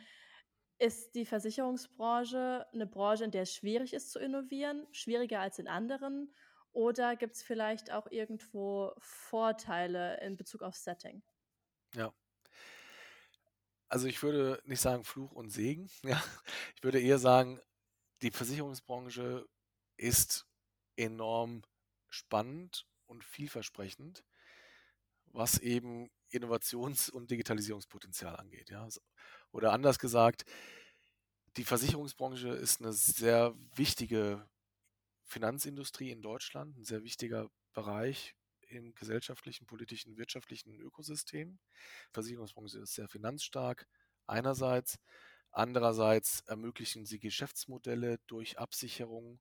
[0.77, 5.67] ist die Versicherungsbranche eine Branche, in der es schwierig ist zu innovieren, schwieriger als in
[5.67, 6.31] anderen?
[6.71, 11.23] Oder gibt es vielleicht auch irgendwo Vorteile in Bezug auf Setting?
[11.95, 12.13] Ja.
[13.87, 15.89] Also ich würde nicht sagen Fluch und Segen.
[16.03, 16.23] Ja.
[16.75, 17.59] Ich würde eher sagen,
[18.21, 19.47] die Versicherungsbranche
[19.97, 20.48] ist
[20.99, 21.63] enorm
[22.09, 24.23] spannend und vielversprechend,
[25.25, 28.69] was eben Innovations- und Digitalisierungspotenzial angeht.
[28.69, 28.87] Ja.
[29.51, 30.45] Oder anders gesagt,
[31.57, 34.47] die Versicherungsbranche ist eine sehr wichtige
[35.23, 38.35] Finanzindustrie in Deutschland, ein sehr wichtiger Bereich
[38.67, 41.59] im gesellschaftlichen, politischen, wirtschaftlichen Ökosystem.
[42.11, 43.87] Versicherungsbranche ist sehr finanzstark
[44.27, 44.99] einerseits,
[45.51, 49.39] andererseits ermöglichen sie Geschäftsmodelle durch Absicherung,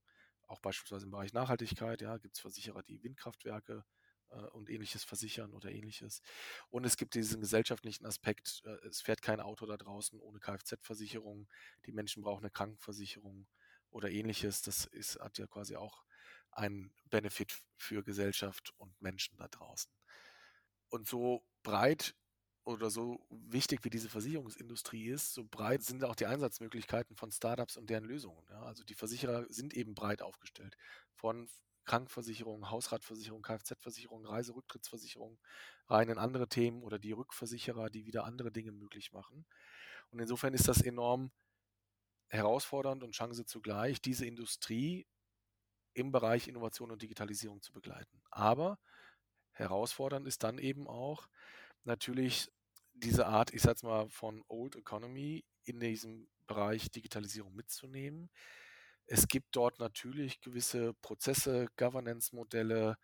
[0.49, 2.01] auch beispielsweise im Bereich Nachhaltigkeit.
[2.01, 3.85] Ja, gibt es Versicherer, die Windkraftwerke
[4.31, 6.23] äh, und ähnliches versichern oder ähnliches.
[6.71, 11.49] Und es gibt diesen gesellschaftlichen Aspekt, äh, es fährt kein Auto da draußen ohne Kfz-Versicherung,
[11.87, 13.47] die Menschen brauchen eine Krankenversicherung
[13.91, 14.63] oder ähnliches.
[14.63, 16.05] Das ist, hat ja quasi auch
[16.51, 19.93] einen Benefit für Gesellschaft und Menschen da draußen.
[20.89, 22.15] Und so breit
[22.69, 27.79] oder so wichtig wie diese Versicherungsindustrie ist, so breit sind auch die Einsatzmöglichkeiten von Startups
[27.79, 28.45] und deren Lösungen.
[28.51, 30.77] Ja, also die Versicherer sind eben breit aufgestellt.
[31.15, 31.49] Von
[31.87, 35.39] Krankenversicherung, Hausratversicherung, Kfz-Versicherung, Reiserücktrittsversicherung
[35.89, 39.47] rein in andere Themen oder die Rückversicherer, die wieder andere Dinge möglich machen.
[40.11, 41.33] Und insofern ist das enorm
[42.29, 45.07] herausfordernd und Chance zugleich, diese Industrie
[45.95, 48.21] im Bereich Innovation und Digitalisierung zu begleiten.
[48.31, 48.79] Aber
[49.53, 51.29] herausfordernd ist dann eben auch
[51.85, 52.53] natürlich
[53.03, 58.31] diese Art, ich sag's mal, von Old Economy in diesem Bereich Digitalisierung mitzunehmen.
[59.07, 62.97] Es gibt dort natürlich gewisse Prozesse, Governance-Modelle,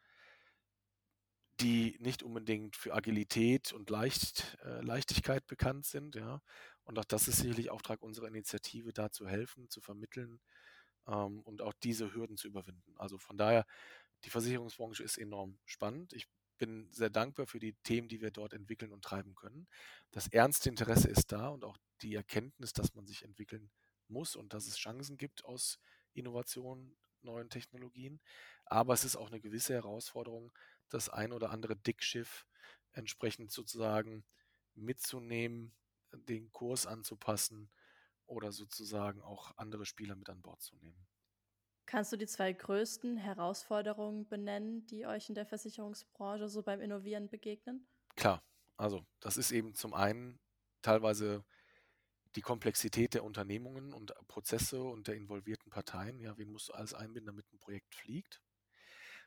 [1.60, 6.16] die nicht unbedingt für Agilität und Leicht, äh, Leichtigkeit bekannt sind.
[6.16, 6.42] Ja.
[6.84, 10.40] Und auch das ist sicherlich Auftrag unserer Initiative, da zu helfen, zu vermitteln
[11.06, 12.94] ähm, und auch diese Hürden zu überwinden.
[12.98, 13.66] Also von daher,
[14.24, 16.12] die Versicherungsbranche ist enorm spannend.
[16.12, 16.26] Ich
[16.64, 19.68] bin sehr dankbar für die Themen, die wir dort entwickeln und treiben können.
[20.12, 23.70] Das ernste Interesse ist da und auch die Erkenntnis, dass man sich entwickeln
[24.08, 25.78] muss und dass es Chancen gibt aus
[26.14, 28.18] Innovationen, neuen Technologien.
[28.64, 30.52] Aber es ist auch eine gewisse Herausforderung,
[30.88, 32.46] das ein oder andere Dickschiff
[32.92, 34.24] entsprechend sozusagen
[34.74, 35.74] mitzunehmen,
[36.12, 37.70] den Kurs anzupassen
[38.24, 41.06] oder sozusagen auch andere Spieler mit an Bord zu nehmen.
[41.86, 47.30] Kannst du die zwei größten Herausforderungen benennen, die euch in der Versicherungsbranche so beim Innovieren
[47.30, 47.88] begegnen?
[48.16, 48.42] Klar,
[48.76, 50.38] also das ist eben zum einen
[50.82, 51.44] teilweise
[52.36, 56.20] die Komplexität der Unternehmungen und Prozesse und der involvierten Parteien.
[56.20, 58.42] Ja, wen musst du alles einbinden, damit ein Projekt fliegt?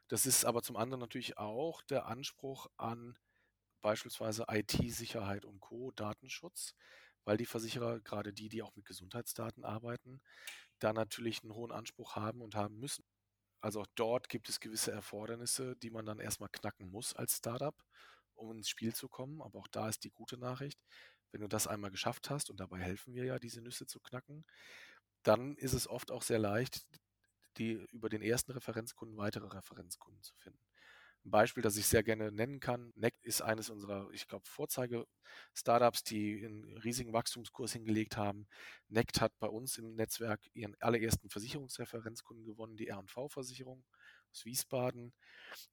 [0.08, 3.18] Das ist aber zum anderen natürlich auch der Anspruch an
[3.82, 6.76] beispielsweise IT-Sicherheit und Co., Datenschutz,
[7.28, 10.22] weil die Versicherer, gerade die, die auch mit Gesundheitsdaten arbeiten,
[10.80, 13.04] da natürlich einen hohen Anspruch haben und haben müssen.
[13.60, 17.76] Also auch dort gibt es gewisse Erfordernisse, die man dann erstmal knacken muss als Startup,
[18.36, 19.42] um ins Spiel zu kommen.
[19.42, 20.80] Aber auch da ist die gute Nachricht,
[21.34, 24.46] wenn du das einmal geschafft hast, und dabei helfen wir ja, diese Nüsse zu knacken,
[25.24, 26.88] dann ist es oft auch sehr leicht,
[27.58, 30.64] die über den ersten Referenzkunden weitere Referenzkunden zu finden.
[31.26, 36.04] Ein Beispiel, das ich sehr gerne nennen kann, NECT ist eines unserer, ich glaube, Vorzeige-Startups,
[36.04, 38.48] die einen riesigen Wachstumskurs hingelegt haben.
[38.88, 43.84] NECT hat bei uns im Netzwerk ihren allerersten Versicherungsreferenzkunden gewonnen, die R&V-Versicherung
[44.32, 45.14] aus Wiesbaden.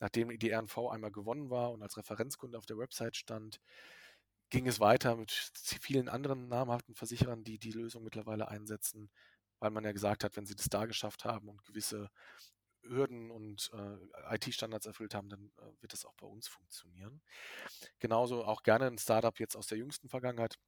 [0.00, 3.60] Nachdem die R&V einmal gewonnen war und als Referenzkunde auf der Website stand,
[4.50, 9.10] ging es weiter mit vielen anderen namhaften Versicherern, die die Lösung mittlerweile einsetzen,
[9.58, 12.10] weil man ja gesagt hat, wenn sie das da geschafft haben und gewisse
[12.86, 17.22] Hürden und äh, IT-Standards erfüllt haben, dann äh, wird das auch bei uns funktionieren.
[17.98, 20.58] Genauso auch gerne ein Startup jetzt aus der jüngsten Vergangenheit,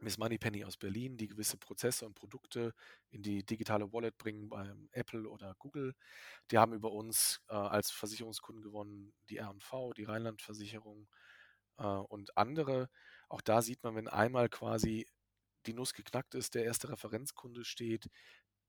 [0.00, 2.72] Miss Moneypenny aus Berlin, die gewisse Prozesse und Produkte
[3.10, 5.94] in die digitale Wallet bringen beim Apple oder Google.
[6.50, 11.08] Die haben über uns äh, als Versicherungskunden gewonnen, die R&V, die Rheinland-Versicherung
[11.78, 12.90] äh, und andere.
[13.28, 15.06] Auch da sieht man, wenn einmal quasi
[15.66, 18.08] die Nuss geknackt ist, der erste Referenzkunde steht,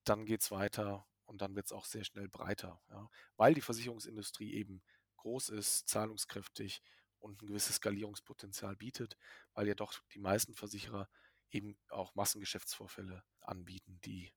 [0.05, 3.61] dann geht es weiter und dann wird es auch sehr schnell breiter, ja, weil die
[3.61, 4.81] Versicherungsindustrie eben
[5.17, 6.81] groß ist, zahlungskräftig
[7.19, 9.17] und ein gewisses Skalierungspotenzial bietet,
[9.53, 11.09] weil ja doch die meisten Versicherer
[11.51, 14.31] eben auch Massengeschäftsvorfälle anbieten, die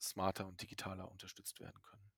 [0.00, 2.11] smarter und digitaler unterstützt werden können.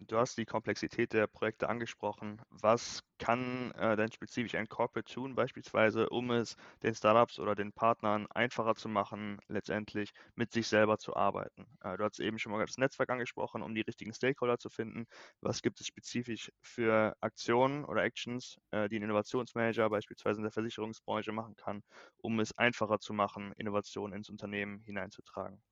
[0.00, 2.40] Du hast die Komplexität der Projekte angesprochen.
[2.50, 7.72] Was kann äh, denn spezifisch ein Corporate tun, beispielsweise, um es den Startups oder den
[7.72, 11.66] Partnern einfacher zu machen, letztendlich mit sich selber zu arbeiten?
[11.82, 15.04] Äh, du hast eben schon mal das Netzwerk angesprochen, um die richtigen Stakeholder zu finden.
[15.40, 20.52] Was gibt es spezifisch für Aktionen oder Actions, äh, die ein Innovationsmanager beispielsweise in der
[20.52, 21.82] Versicherungsbranche machen kann,
[22.16, 25.62] um es einfacher zu machen, Innovationen ins Unternehmen hineinzutragen?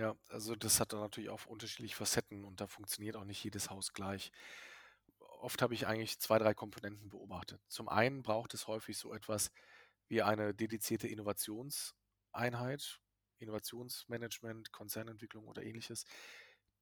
[0.00, 3.68] Ja, also das hat dann natürlich auch unterschiedliche Facetten und da funktioniert auch nicht jedes
[3.68, 4.32] Haus gleich.
[5.42, 7.60] Oft habe ich eigentlich zwei, drei Komponenten beobachtet.
[7.68, 9.50] Zum einen braucht es häufig so etwas
[10.08, 13.02] wie eine dedizierte Innovationseinheit,
[13.40, 16.06] Innovationsmanagement, Konzernentwicklung oder ähnliches,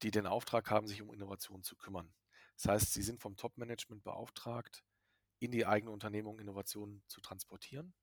[0.02, 2.14] die den Auftrag haben, sich um Innovation zu kümmern.
[2.54, 4.84] Das heißt, sie sind vom Top-Management beauftragt,
[5.40, 7.94] in die eigene Unternehmung Innovationen zu transportieren.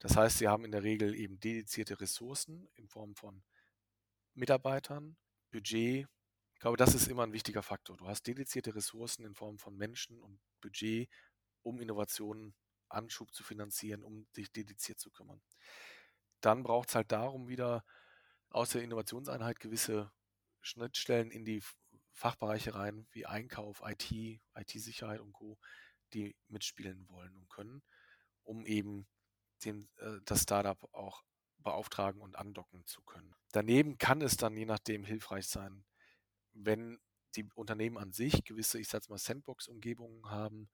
[0.00, 3.44] Das heißt, sie haben in der Regel eben dedizierte Ressourcen in Form von
[4.40, 5.18] Mitarbeitern,
[5.50, 6.08] Budget.
[6.54, 7.98] Ich glaube, das ist immer ein wichtiger Faktor.
[7.98, 11.10] Du hast dedizierte Ressourcen in Form von Menschen und Budget,
[11.62, 12.54] um Innovationen,
[12.88, 15.40] Anschub zu finanzieren, um dich dediziert zu kümmern.
[16.40, 17.84] Dann braucht es halt darum wieder
[18.48, 20.10] aus der Innovationseinheit gewisse
[20.62, 21.62] Schnittstellen in die
[22.12, 24.10] Fachbereiche rein, wie Einkauf, IT,
[24.54, 25.58] IT-Sicherheit und Co.,
[26.14, 27.82] die mitspielen wollen und können,
[28.42, 29.06] um eben
[29.64, 31.22] den, äh, das Startup auch
[31.62, 33.34] beauftragen und andocken zu können.
[33.52, 35.84] Daneben kann es dann je nachdem hilfreich sein,
[36.52, 37.00] wenn
[37.36, 40.68] die Unternehmen an sich gewisse, ich sage mal, Sandbox-Umgebungen haben,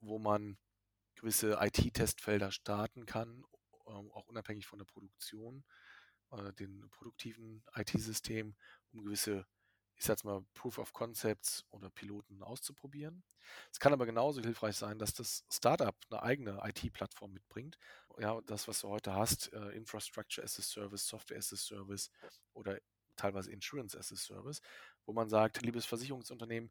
[0.00, 0.58] wo man
[1.14, 3.44] gewisse IT-Testfelder starten kann,
[3.86, 5.64] ähm, auch unabhängig von der Produktion,
[6.32, 8.56] äh, den produktiven IT-System,
[8.92, 9.46] um gewisse
[10.00, 13.22] ich sage mal, Proof of Concepts oder Piloten auszuprobieren.
[13.70, 17.78] Es kann aber genauso hilfreich sein, dass das Startup eine eigene IT-Plattform mitbringt.
[18.20, 22.10] Ja, das, was du heute hast, äh, Infrastructure as a Service, Software as a Service
[22.52, 22.78] oder
[23.16, 24.60] teilweise Insurance as a Service,
[25.06, 26.70] wo man sagt, liebes Versicherungsunternehmen,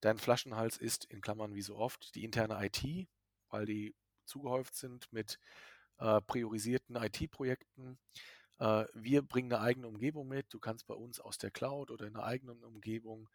[0.00, 3.08] dein Flaschenhals ist in Klammern wie so oft die interne IT,
[3.50, 5.38] weil die zugehäuft sind mit
[5.98, 7.96] äh, priorisierten IT-Projekten
[8.58, 10.52] äh, wir bringen eine eigene Umgebung mit.
[10.52, 13.28] Du kannst bei uns aus der Cloud oder in einer eigenen Umgebung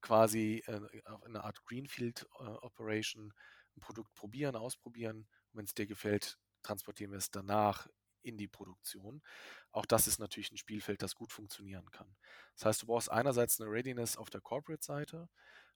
[0.00, 0.80] quasi äh,
[1.26, 3.32] eine Art Greenfield äh, Operation
[3.76, 5.26] ein Produkt probieren, ausprobieren.
[5.52, 7.88] Wenn es dir gefällt, transportieren wir es danach
[8.22, 9.22] in die Produktion.
[9.70, 12.16] Auch das ist natürlich ein Spielfeld, das gut funktionieren kann.
[12.54, 15.28] Das heißt, du brauchst einerseits eine Readiness auf der Corporate-Seite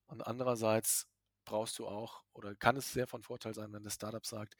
[0.07, 1.07] und andererseits
[1.45, 4.57] brauchst du auch oder kann es sehr von Vorteil sein, wenn das Startup sagt,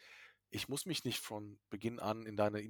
[0.51, 2.63] ich muss mich nicht von Beginn an in deine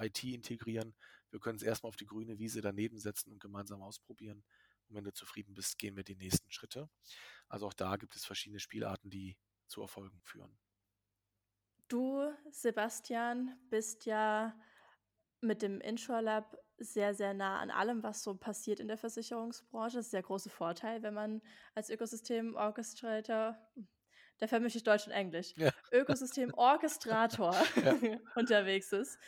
[0.00, 0.94] IT integrieren.
[1.30, 4.44] Wir können es erstmal auf die grüne Wiese daneben setzen und gemeinsam ausprobieren.
[4.88, 6.90] Und wenn du zufrieden bist, gehen wir die nächsten Schritte.
[7.48, 10.58] Also auch da gibt es verschiedene Spielarten, die zu Erfolgen führen.
[11.92, 14.58] Du, Sebastian, bist ja
[15.42, 19.98] mit dem InsurLab sehr, sehr nah an allem, was so passiert in der Versicherungsbranche.
[19.98, 21.42] Das ist der große Vorteil, wenn man
[21.74, 23.58] als Ökosystem-Orchestrator
[24.38, 25.70] da vermische ich Deutsch und Englisch, ja.
[25.92, 28.18] Ökosystem-Orchestrator ja.
[28.36, 29.18] unterwegs ist.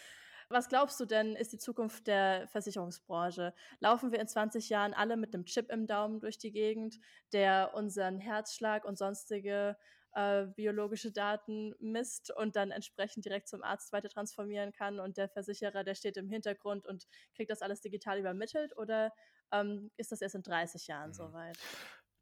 [0.49, 3.55] Was glaubst du denn, ist die Zukunft der Versicherungsbranche?
[3.81, 6.99] Laufen wir in 20 Jahren alle mit einem Chip im Daumen durch die Gegend,
[7.33, 9.77] der unseren Herzschlag und sonstige
[10.15, 15.29] äh, biologische Daten misst und dann entsprechend direkt zum Arzt weiter transformieren kann und der
[15.29, 19.12] Versicherer, der steht im Hintergrund und kriegt das alles digital übermittelt oder
[19.53, 21.15] ähm, ist das erst in 30 Jahren mhm.
[21.15, 21.59] soweit?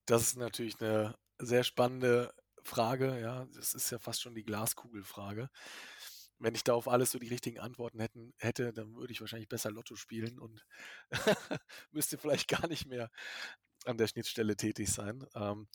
[0.07, 2.32] Das ist natürlich eine sehr spannende
[2.62, 5.51] Frage, ja, das ist ja fast schon die Glaskugelfrage.
[6.38, 9.49] Wenn ich da auf alles so die richtigen Antworten hätten, hätte, dann würde ich wahrscheinlich
[9.49, 10.64] besser Lotto spielen und
[11.93, 13.11] müsste vielleicht gar nicht mehr
[13.86, 15.26] an der Schnittstelle tätig sein.
[15.34, 15.68] Ähm,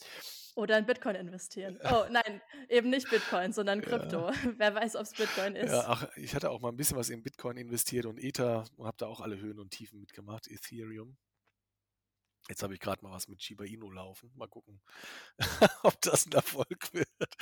[0.55, 1.79] Oder in Bitcoin investieren.
[1.83, 4.29] Oh nein, eben nicht Bitcoin, sondern Krypto.
[4.29, 4.33] Ja.
[4.57, 5.71] Wer weiß, ob es Bitcoin ist.
[5.71, 8.85] Ja, ach, ich hatte auch mal ein bisschen was in Bitcoin investiert und Ether und
[8.85, 11.17] habe da auch alle Höhen und Tiefen mitgemacht, Ethereum.
[12.49, 14.31] Jetzt habe ich gerade mal was mit Shiba Inu laufen.
[14.35, 14.81] Mal gucken,
[15.83, 17.35] ob das ein Erfolg wird.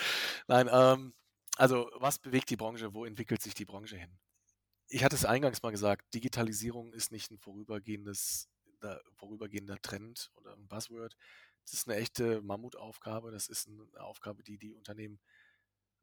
[0.47, 1.13] Nein, ähm,
[1.57, 2.93] also was bewegt die Branche?
[2.93, 4.17] Wo entwickelt sich die Branche hin?
[4.87, 8.49] Ich hatte es eingangs mal gesagt, Digitalisierung ist nicht ein vorübergehendes,
[8.85, 11.15] da, vorübergehender Trend oder ein Buzzword.
[11.63, 13.31] Das ist eine echte Mammutaufgabe.
[13.31, 15.19] Das ist eine Aufgabe, die die Unternehmen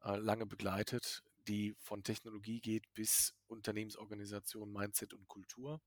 [0.03, 1.23] äh, lange begleitet.
[1.49, 5.81] die von Technologie geht bis Unternehmensorganisation, Mindset und Kultur.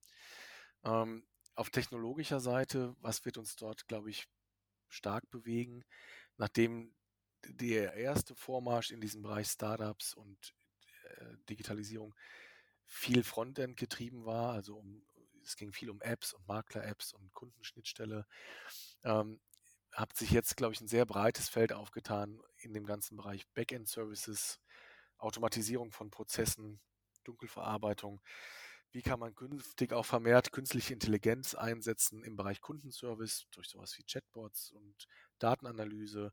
[0.83, 1.25] Ähm,
[1.55, 4.27] auf technologischer Seite, was wird uns dort, glaube ich,
[4.89, 5.85] stark bewegen,
[6.37, 6.93] nachdem
[7.47, 10.53] der erste Vormarsch in diesem Bereich Startups und
[11.03, 12.13] äh, Digitalisierung
[12.85, 15.05] viel Frontend getrieben war, also um,
[15.45, 18.25] es ging viel um Apps und Makler-Apps und Kundenschnittstelle,
[19.03, 19.39] ähm,
[19.91, 24.59] hat sich jetzt, glaube ich, ein sehr breites Feld aufgetan in dem ganzen Bereich Backend-Services,
[25.17, 26.81] Automatisierung von Prozessen,
[27.23, 28.21] Dunkelverarbeitung.
[28.91, 34.03] Wie kann man künftig auch vermehrt künstliche Intelligenz einsetzen im Bereich Kundenservice durch sowas wie
[34.03, 35.07] Chatbots und
[35.39, 36.31] Datenanalyse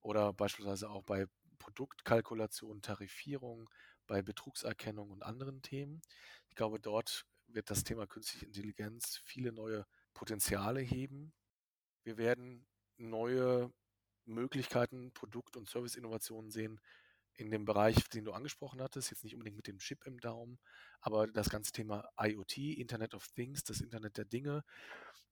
[0.00, 1.26] oder beispielsweise auch bei
[1.58, 3.68] Produktkalkulation, Tarifierung,
[4.06, 6.00] bei Betrugserkennung und anderen Themen.
[6.48, 11.32] Ich glaube, dort wird das Thema künstliche Intelligenz viele neue Potenziale heben.
[12.04, 13.72] Wir werden neue
[14.24, 16.80] Möglichkeiten, Produkt- und Serviceinnovationen sehen
[17.34, 20.58] in dem Bereich, den du angesprochen hattest, jetzt nicht unbedingt mit dem Chip im Daumen,
[21.00, 24.64] aber das ganze Thema IoT, Internet of Things, das Internet der Dinge.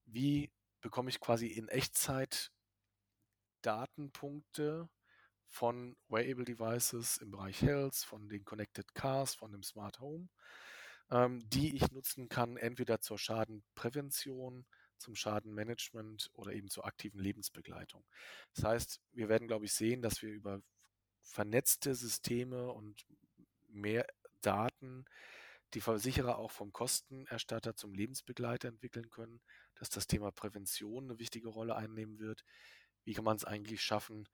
[0.05, 0.49] Wie
[0.79, 2.51] bekomme ich quasi in Echtzeit
[3.61, 4.89] Datenpunkte
[5.47, 10.29] von Wearable Devices im Bereich Health, von den Connected Cars, von dem Smart Home,
[11.11, 14.65] ähm, die ich nutzen kann, entweder zur Schadenprävention,
[14.97, 18.03] zum Schadenmanagement oder eben zur aktiven Lebensbegleitung.
[18.55, 20.61] Das heißt, wir werden, glaube ich, sehen, dass wir über
[21.21, 23.05] vernetzte Systeme und
[23.67, 24.07] mehr
[24.41, 25.05] Daten
[25.73, 29.41] die Versicherer auch vom Kostenerstatter zum Lebensbegleiter entwickeln können,
[29.75, 32.43] dass das Thema Prävention eine wichtige Rolle einnehmen wird.
[33.03, 34.27] Wie kann man es eigentlich schaffen,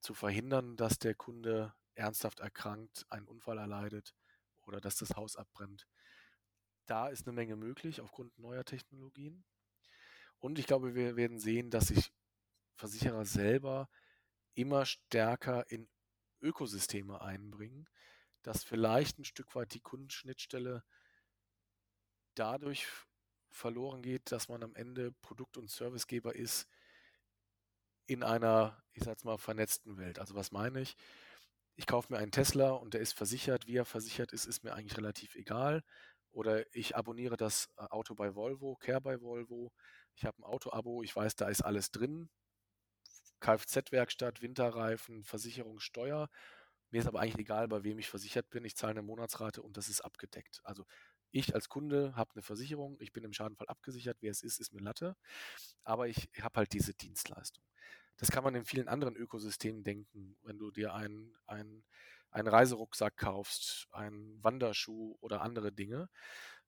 [0.00, 4.14] zu verhindern, dass der Kunde ernsthaft erkrankt, einen Unfall erleidet
[4.62, 5.86] oder dass das Haus abbrennt?
[6.90, 9.44] Da ist eine Menge möglich aufgrund neuer Technologien.
[10.40, 12.12] Und ich glaube, wir werden sehen, dass sich
[12.74, 13.88] Versicherer selber
[14.54, 15.88] immer stärker in
[16.40, 17.88] Ökosysteme einbringen,
[18.42, 20.82] dass vielleicht ein Stück weit die Kundenschnittstelle
[22.34, 22.88] dadurch
[23.50, 26.66] verloren geht, dass man am Ende Produkt- und Servicegeber ist
[28.06, 30.18] in einer, ich sag's mal, vernetzten Welt.
[30.18, 30.96] Also was meine ich?
[31.76, 33.68] Ich kaufe mir einen Tesla und der ist versichert.
[33.68, 35.84] Wie er versichert ist, ist mir eigentlich relativ egal.
[36.32, 39.72] Oder ich abonniere das äh, Auto bei Volvo, Care bei Volvo.
[40.14, 42.28] Ich habe ein Auto-Abo, ich weiß, da ist alles drin.
[43.40, 46.28] Kfz-Werkstatt, Winterreifen, Versicherung, Steuer.
[46.90, 48.64] Mir ist aber eigentlich egal, bei wem ich versichert bin.
[48.64, 50.60] Ich zahle eine Monatsrate und das ist abgedeckt.
[50.64, 50.84] Also
[51.30, 54.18] ich als Kunde habe eine Versicherung, ich bin im Schadenfall abgesichert.
[54.20, 55.16] Wer es ist, ist mir Latte.
[55.84, 57.64] Aber ich habe halt diese Dienstleistung.
[58.16, 60.36] Das kann man in vielen anderen Ökosystemen denken.
[60.42, 61.84] Wenn du dir einen, einen,
[62.30, 66.08] einen Reiserucksack kaufst, einen Wanderschuh oder andere Dinge.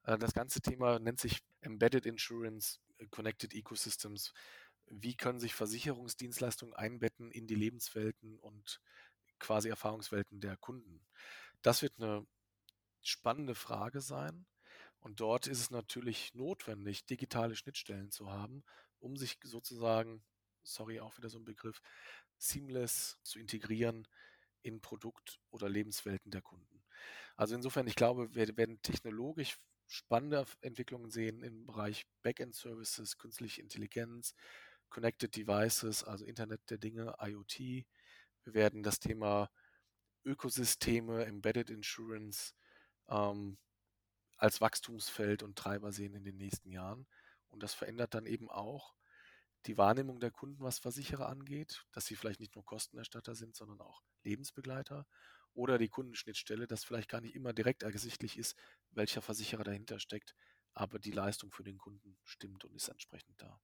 [0.04, 4.32] Äh, das ganze Thema nennt sich Embedded Insurance, äh, Connected Ecosystems
[4.92, 8.80] wie können sich Versicherungsdienstleistungen einbetten in die Lebenswelten und
[9.38, 11.00] quasi Erfahrungswelten der Kunden?
[11.62, 12.26] Das wird eine
[13.02, 14.46] spannende Frage sein.
[15.00, 18.62] Und dort ist es natürlich notwendig, digitale Schnittstellen zu haben,
[19.00, 20.22] um sich sozusagen,
[20.62, 21.82] sorry, auch wieder so ein Begriff,
[22.38, 24.06] seamless zu integrieren
[24.62, 26.82] in Produkt- oder Lebenswelten der Kunden.
[27.36, 34.34] Also insofern, ich glaube, wir werden technologisch spannende Entwicklungen sehen im Bereich Backend-Services, künstliche Intelligenz,
[34.88, 37.58] Connected Devices, also Internet der Dinge, IoT.
[37.58, 39.50] Wir werden das Thema
[40.24, 42.54] Ökosysteme, Embedded Insurance
[43.08, 43.58] ähm,
[44.36, 47.06] als Wachstumsfeld und Treiber sehen in den nächsten Jahren.
[47.48, 48.94] Und das verändert dann eben auch
[49.66, 53.80] die Wahrnehmung der Kunden, was Versicherer angeht, dass sie vielleicht nicht nur Kostenerstatter sind, sondern
[53.80, 55.06] auch Lebensbegleiter.
[55.54, 58.56] Oder die Kundenschnittstelle, dass vielleicht gar nicht immer direkt ersichtlich ist,
[58.90, 60.34] welcher Versicherer dahinter steckt,
[60.72, 63.60] aber die Leistung für den Kunden stimmt und ist entsprechend da.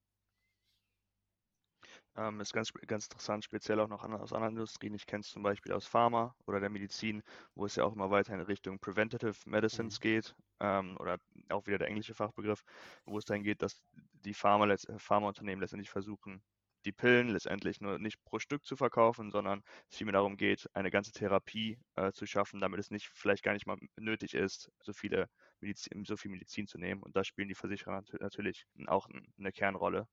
[2.18, 4.92] Ähm, ist ganz, ganz interessant, speziell auch noch aus anderen Industrien.
[4.94, 7.22] Ich kenne es zum Beispiel aus Pharma oder der Medizin,
[7.54, 10.02] wo es ja auch immer weiter in Richtung Preventative Medicines mhm.
[10.02, 12.64] geht ähm, oder auch wieder der englische Fachbegriff,
[13.04, 13.80] wo es dann geht, dass
[14.24, 16.42] die Pharma, Pharmaunternehmen letztendlich versuchen,
[16.84, 20.90] die Pillen letztendlich nur nicht pro Stück zu verkaufen, sondern es vielmehr darum geht, eine
[20.90, 24.92] ganze Therapie äh, zu schaffen, damit es nicht vielleicht gar nicht mal nötig ist, so
[24.92, 25.28] viele
[25.60, 27.00] Medizin, so viel Medizin zu nehmen.
[27.00, 29.08] Und da spielen die Versicherer natürlich auch
[29.38, 30.08] eine Kernrolle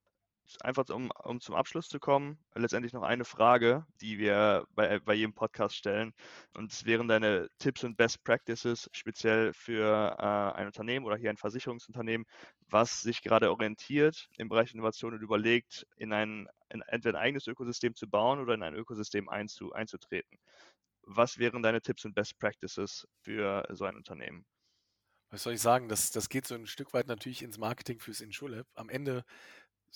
[0.62, 5.14] einfach um, um zum Abschluss zu kommen, letztendlich noch eine Frage, die wir bei, bei
[5.14, 6.14] jedem Podcast stellen.
[6.54, 11.30] Und es wären deine Tipps und Best Practices speziell für äh, ein Unternehmen oder hier
[11.30, 12.26] ein Versicherungsunternehmen,
[12.70, 17.48] was sich gerade orientiert im Bereich Innovation und überlegt, in ein in entweder ein eigenes
[17.48, 20.40] Ökosystem zu bauen oder in ein Ökosystem einzu, einzutreten.
[21.04, 24.46] Was wären deine Tipps und Best Practices für so ein Unternehmen?
[25.30, 25.90] Was soll ich sagen?
[25.90, 28.68] Das, das geht so ein Stück weit natürlich ins Marketing fürs InsurLab.
[28.76, 29.24] Am Ende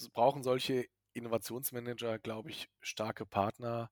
[0.08, 3.92] brauchen solche Innovationsmanager, glaube ich, starke Partner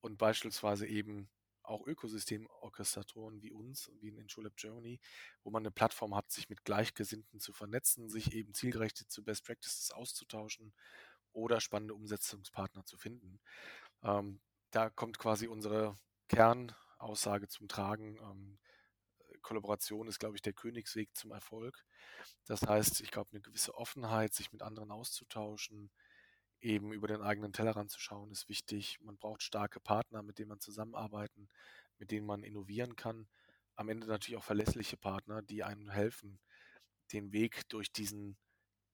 [0.00, 1.30] und beispielsweise eben
[1.62, 4.98] auch Ökosystemorchestratoren wie uns, wie in InsurLab Germany,
[5.44, 9.44] wo man eine Plattform hat, sich mit Gleichgesinnten zu vernetzen, sich eben zielgerichtet zu Best
[9.44, 10.74] Practices auszutauschen
[11.32, 13.40] oder spannende Umsetzungspartner zu finden.
[14.02, 18.16] Ähm, da kommt quasi unsere Kernaussage zum Tragen.
[18.18, 18.58] Ähm,
[19.42, 21.84] Kollaboration ist, glaube ich, der Königsweg zum Erfolg.
[22.46, 25.90] Das heißt, ich glaube, eine gewisse Offenheit, sich mit anderen auszutauschen,
[26.60, 28.98] eben über den eigenen Tellerrand zu schauen, ist wichtig.
[29.00, 31.48] Man braucht starke Partner, mit denen man zusammenarbeiten,
[31.98, 33.28] mit denen man innovieren kann.
[33.76, 36.38] Am Ende natürlich auch verlässliche Partner, die einem helfen,
[37.12, 38.36] den Weg durch diesen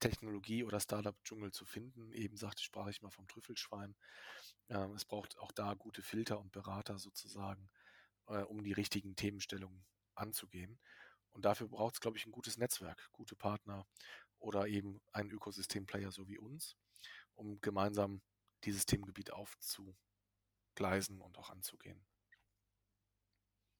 [0.00, 2.12] Technologie- oder Startup-Dschungel zu finden.
[2.12, 3.96] Eben sagte, sprach ich mal vom Trüffelschwein.
[4.68, 7.68] Ähm, es braucht auch da gute Filter und Berater sozusagen,
[8.28, 9.84] äh, um die richtigen Themenstellungen
[10.16, 10.78] anzugehen.
[11.32, 13.86] Und dafür braucht es, glaube ich, ein gutes Netzwerk, gute Partner
[14.38, 16.76] oder eben einen Ökosystemplayer so wie uns,
[17.34, 18.22] um gemeinsam
[18.64, 22.06] dieses Themengebiet aufzugleisen und auch anzugehen.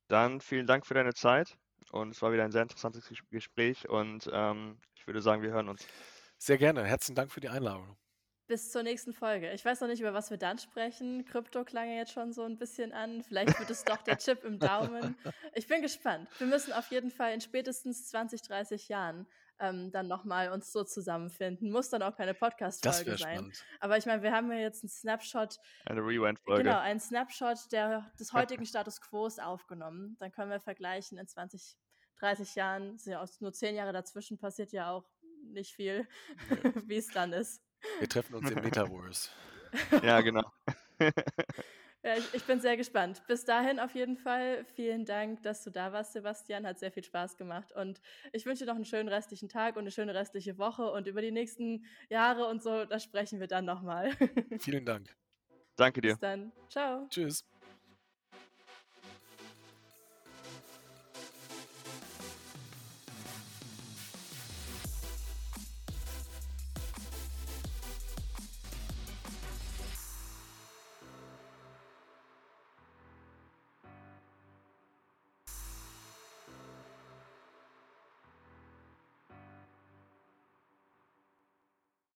[0.08, 1.58] Dann vielen Dank für deine Zeit
[1.90, 5.68] und es war wieder ein sehr interessantes Gespräch und ähm, ich würde sagen, wir hören
[5.68, 5.86] uns.
[6.38, 6.84] Sehr gerne.
[6.84, 7.96] Herzlichen Dank für die Einladung.
[8.46, 9.52] Bis zur nächsten Folge.
[9.52, 11.24] Ich weiß noch nicht, über was wir dann sprechen.
[11.24, 13.22] Krypto klang ja jetzt schon so ein bisschen an.
[13.24, 15.16] Vielleicht wird es doch der Chip im Daumen.
[15.54, 16.28] Ich bin gespannt.
[16.38, 19.26] Wir müssen auf jeden Fall in spätestens 20, 30 Jahren
[19.58, 21.70] ähm, dann nochmal uns so zusammenfinden.
[21.70, 23.36] Muss dann auch keine Podcast-Folge sein.
[23.36, 23.64] Spannend.
[23.80, 25.58] Aber ich meine, wir haben ja jetzt einen Snapshot.
[25.86, 26.62] Eine Rewind-Folge.
[26.62, 30.16] Genau, einen Snapshot der, des heutigen Status Quo aufgenommen.
[30.18, 31.76] Dann können wir vergleichen in 20,
[32.20, 32.98] 30 Jahren.
[32.98, 35.08] Sind ja auch nur 10 Jahre dazwischen, passiert ja auch
[35.42, 36.06] nicht viel,
[36.86, 37.62] wie es dann ist.
[37.98, 39.30] Wir treffen uns im Metaverse.
[40.02, 40.44] ja, genau.
[42.02, 43.22] ja, ich, ich, bin sehr gespannt.
[43.26, 46.66] Bis dahin auf jeden Fall vielen Dank, dass du da warst, Sebastian.
[46.66, 47.72] Hat sehr viel Spaß gemacht.
[47.72, 48.00] Und
[48.32, 50.90] ich wünsche dir noch einen schönen restlichen Tag und eine schöne restliche Woche.
[50.90, 54.12] Und über die nächsten Jahre und so, da sprechen wir dann nochmal.
[54.58, 55.14] vielen Dank.
[55.76, 56.12] Danke dir.
[56.12, 56.52] Bis dann.
[56.68, 57.06] Ciao.
[57.10, 57.44] Tschüss.